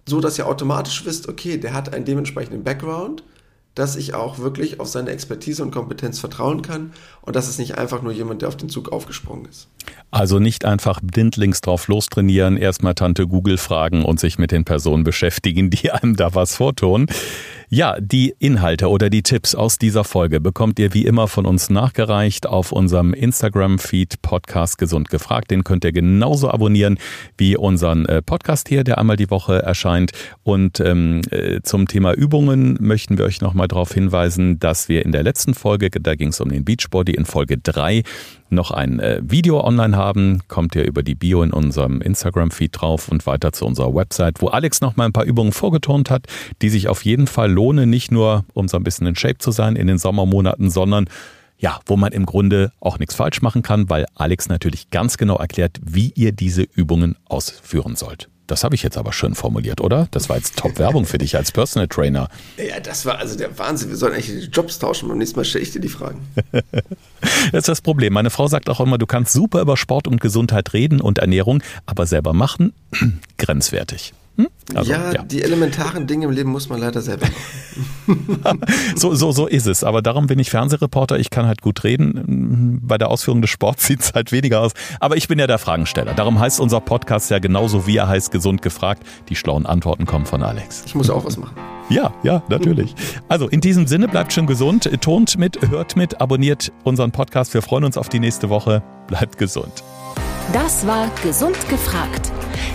So 0.04 0.20
dass 0.20 0.36
ihr 0.38 0.48
automatisch 0.48 1.04
wisst, 1.04 1.28
okay, 1.28 1.58
der 1.58 1.72
hat 1.72 1.94
einen 1.94 2.04
dementsprechenden 2.04 2.64
Background 2.64 3.22
dass 3.74 3.96
ich 3.96 4.14
auch 4.14 4.38
wirklich 4.38 4.80
auf 4.80 4.88
seine 4.88 5.10
Expertise 5.10 5.62
und 5.62 5.70
Kompetenz 5.70 6.18
vertrauen 6.18 6.62
kann 6.62 6.92
und 7.22 7.36
dass 7.36 7.48
es 7.48 7.58
nicht 7.58 7.78
einfach 7.78 8.02
nur 8.02 8.12
jemand, 8.12 8.42
der 8.42 8.48
auf 8.48 8.56
den 8.56 8.68
Zug 8.68 8.92
aufgesprungen 8.92 9.46
ist. 9.46 9.68
Also 10.10 10.38
nicht 10.38 10.64
einfach 10.64 11.00
blindlings 11.02 11.62
drauf 11.62 11.88
lostrainieren, 11.88 12.56
erstmal 12.56 12.94
Tante 12.94 13.26
Google 13.26 13.56
fragen 13.56 14.04
und 14.04 14.20
sich 14.20 14.38
mit 14.38 14.50
den 14.50 14.64
Personen 14.64 15.04
beschäftigen, 15.04 15.70
die 15.70 15.90
einem 15.90 16.16
da 16.16 16.34
was 16.34 16.56
vortun. 16.56 17.06
Ja, 17.74 17.96
die 17.98 18.34
Inhalte 18.38 18.90
oder 18.90 19.08
die 19.08 19.22
Tipps 19.22 19.54
aus 19.54 19.78
dieser 19.78 20.04
Folge 20.04 20.42
bekommt 20.42 20.78
ihr 20.78 20.92
wie 20.92 21.06
immer 21.06 21.26
von 21.26 21.46
uns 21.46 21.70
nachgereicht 21.70 22.46
auf 22.46 22.70
unserem 22.70 23.14
Instagram-Feed 23.14 24.20
Podcast 24.20 24.76
Gesund 24.76 25.08
gefragt. 25.08 25.50
Den 25.50 25.64
könnt 25.64 25.82
ihr 25.86 25.92
genauso 25.92 26.50
abonnieren 26.50 26.98
wie 27.38 27.56
unseren 27.56 28.04
äh, 28.04 28.20
Podcast 28.20 28.68
hier, 28.68 28.84
der 28.84 28.98
einmal 28.98 29.16
die 29.16 29.30
Woche 29.30 29.62
erscheint. 29.62 30.12
Und 30.42 30.80
ähm, 30.80 31.22
äh, 31.30 31.62
zum 31.62 31.88
Thema 31.88 32.12
Übungen 32.12 32.76
möchten 32.78 33.16
wir 33.16 33.24
euch 33.24 33.40
nochmal 33.40 33.68
darauf 33.68 33.90
hinweisen, 33.94 34.58
dass 34.58 34.90
wir 34.90 35.02
in 35.02 35.12
der 35.12 35.22
letzten 35.22 35.54
Folge, 35.54 35.88
da 35.88 36.14
ging 36.14 36.28
es 36.28 36.42
um 36.42 36.50
den 36.50 36.66
Beachbody, 36.66 37.14
in 37.14 37.24
Folge 37.24 37.56
drei 37.56 38.02
noch 38.52 38.70
ein 38.70 39.00
äh, 39.00 39.20
Video 39.22 39.62
online 39.64 39.96
haben, 39.96 40.40
kommt 40.48 40.74
ihr 40.74 40.84
über 40.84 41.02
die 41.02 41.14
Bio 41.14 41.42
in 41.42 41.52
unserem 41.52 42.00
Instagram-Feed 42.00 42.70
drauf 42.72 43.08
und 43.08 43.26
weiter 43.26 43.52
zu 43.52 43.66
unserer 43.66 43.94
Website, 43.94 44.40
wo 44.40 44.48
Alex 44.48 44.80
noch 44.80 44.96
mal 44.96 45.06
ein 45.06 45.12
paar 45.12 45.24
Übungen 45.24 45.52
vorgeturnt 45.52 46.10
hat, 46.10 46.26
die 46.62 46.68
sich 46.68 46.88
auf 46.88 47.04
jeden 47.04 47.26
Fall 47.26 47.50
lohnen, 47.50 47.90
nicht 47.90 48.10
nur 48.10 48.44
um 48.54 48.68
so 48.68 48.76
ein 48.76 48.84
bisschen 48.84 49.06
in 49.06 49.16
Shape 49.16 49.38
zu 49.38 49.50
sein 49.50 49.76
in 49.76 49.86
den 49.86 49.98
Sommermonaten, 49.98 50.70
sondern 50.70 51.06
ja, 51.58 51.78
wo 51.86 51.96
man 51.96 52.12
im 52.12 52.26
Grunde 52.26 52.72
auch 52.80 52.98
nichts 52.98 53.14
falsch 53.14 53.40
machen 53.40 53.62
kann, 53.62 53.88
weil 53.88 54.06
Alex 54.14 54.48
natürlich 54.48 54.90
ganz 54.90 55.16
genau 55.16 55.36
erklärt, 55.36 55.78
wie 55.82 56.12
ihr 56.16 56.32
diese 56.32 56.62
Übungen 56.62 57.16
ausführen 57.28 57.94
sollt. 57.94 58.31
Das 58.52 58.64
habe 58.64 58.74
ich 58.74 58.82
jetzt 58.82 58.98
aber 58.98 59.14
schön 59.14 59.34
formuliert, 59.34 59.80
oder? 59.80 60.08
Das 60.10 60.28
war 60.28 60.36
jetzt 60.36 60.58
Top-Werbung 60.58 61.06
für 61.06 61.16
dich 61.16 61.36
als 61.36 61.52
Personal 61.52 61.88
Trainer. 61.88 62.28
Ja, 62.58 62.80
das 62.80 63.06
war 63.06 63.16
also 63.16 63.34
der 63.34 63.58
Wahnsinn. 63.58 63.88
Wir 63.88 63.96
sollen 63.96 64.12
eigentlich 64.12 64.26
die 64.26 64.50
Jobs 64.50 64.78
tauschen. 64.78 65.08
Beim 65.08 65.16
nächsten 65.16 65.38
Mal 65.38 65.46
stelle 65.46 65.64
ich 65.64 65.70
dir 65.70 65.80
die 65.80 65.88
Fragen. 65.88 66.20
das 66.52 67.60
ist 67.60 67.68
das 67.68 67.80
Problem. 67.80 68.12
Meine 68.12 68.28
Frau 68.28 68.48
sagt 68.48 68.68
auch 68.68 68.80
immer, 68.80 68.98
du 68.98 69.06
kannst 69.06 69.32
super 69.32 69.62
über 69.62 69.78
Sport 69.78 70.06
und 70.06 70.20
Gesundheit 70.20 70.74
reden 70.74 71.00
und 71.00 71.16
Ernährung, 71.16 71.62
aber 71.86 72.04
selber 72.04 72.34
machen, 72.34 72.74
grenzwertig. 73.38 74.12
Hm? 74.36 74.48
Also, 74.74 74.92
ja, 74.92 75.12
ja, 75.12 75.22
die 75.22 75.42
elementaren 75.42 76.06
Dinge 76.06 76.24
im 76.24 76.30
Leben 76.30 76.50
muss 76.50 76.68
man 76.68 76.80
leider 76.80 77.02
selber 77.02 77.26
machen. 77.26 78.60
so, 78.96 79.14
so, 79.14 79.30
so 79.32 79.46
ist 79.46 79.66
es. 79.66 79.84
Aber 79.84 80.00
darum 80.00 80.26
bin 80.26 80.38
ich 80.38 80.50
Fernsehreporter. 80.50 81.18
Ich 81.18 81.28
kann 81.30 81.46
halt 81.46 81.60
gut 81.60 81.84
reden. 81.84 82.80
Bei 82.82 82.96
der 82.96 83.10
Ausführung 83.10 83.42
des 83.42 83.50
Sports 83.50 83.86
sieht 83.86 84.00
es 84.00 84.14
halt 84.14 84.32
weniger 84.32 84.60
aus. 84.60 84.72
Aber 85.00 85.16
ich 85.16 85.28
bin 85.28 85.38
ja 85.38 85.46
der 85.46 85.58
Fragensteller. 85.58 86.14
Darum 86.14 86.38
heißt 86.38 86.60
unser 86.60 86.80
Podcast 86.80 87.30
ja 87.30 87.38
genauso 87.40 87.86
wie 87.86 87.96
er 87.96 88.08
heißt 88.08 88.30
Gesund 88.30 88.62
gefragt. 88.62 89.02
Die 89.28 89.36
schlauen 89.36 89.66
Antworten 89.66 90.06
kommen 90.06 90.24
von 90.24 90.42
Alex. 90.42 90.84
Ich 90.86 90.94
muss 90.94 91.10
auch 91.10 91.24
was 91.24 91.36
machen. 91.36 91.54
Ja, 91.90 92.14
ja, 92.22 92.42
natürlich. 92.48 92.94
Also 93.28 93.48
in 93.48 93.60
diesem 93.60 93.86
Sinne, 93.86 94.08
bleibt 94.08 94.32
schön 94.32 94.46
gesund, 94.46 94.88
tont 95.02 95.36
mit, 95.36 95.58
hört 95.68 95.96
mit, 95.96 96.20
abonniert 96.22 96.72
unseren 96.84 97.12
Podcast. 97.12 97.52
Wir 97.52 97.60
freuen 97.60 97.84
uns 97.84 97.98
auf 97.98 98.08
die 98.08 98.20
nächste 98.20 98.48
Woche. 98.48 98.82
Bleibt 99.08 99.36
gesund. 99.36 99.82
Das 100.52 100.86
war 100.86 101.10
Gesund 101.22 101.56
gefragt 101.68 102.32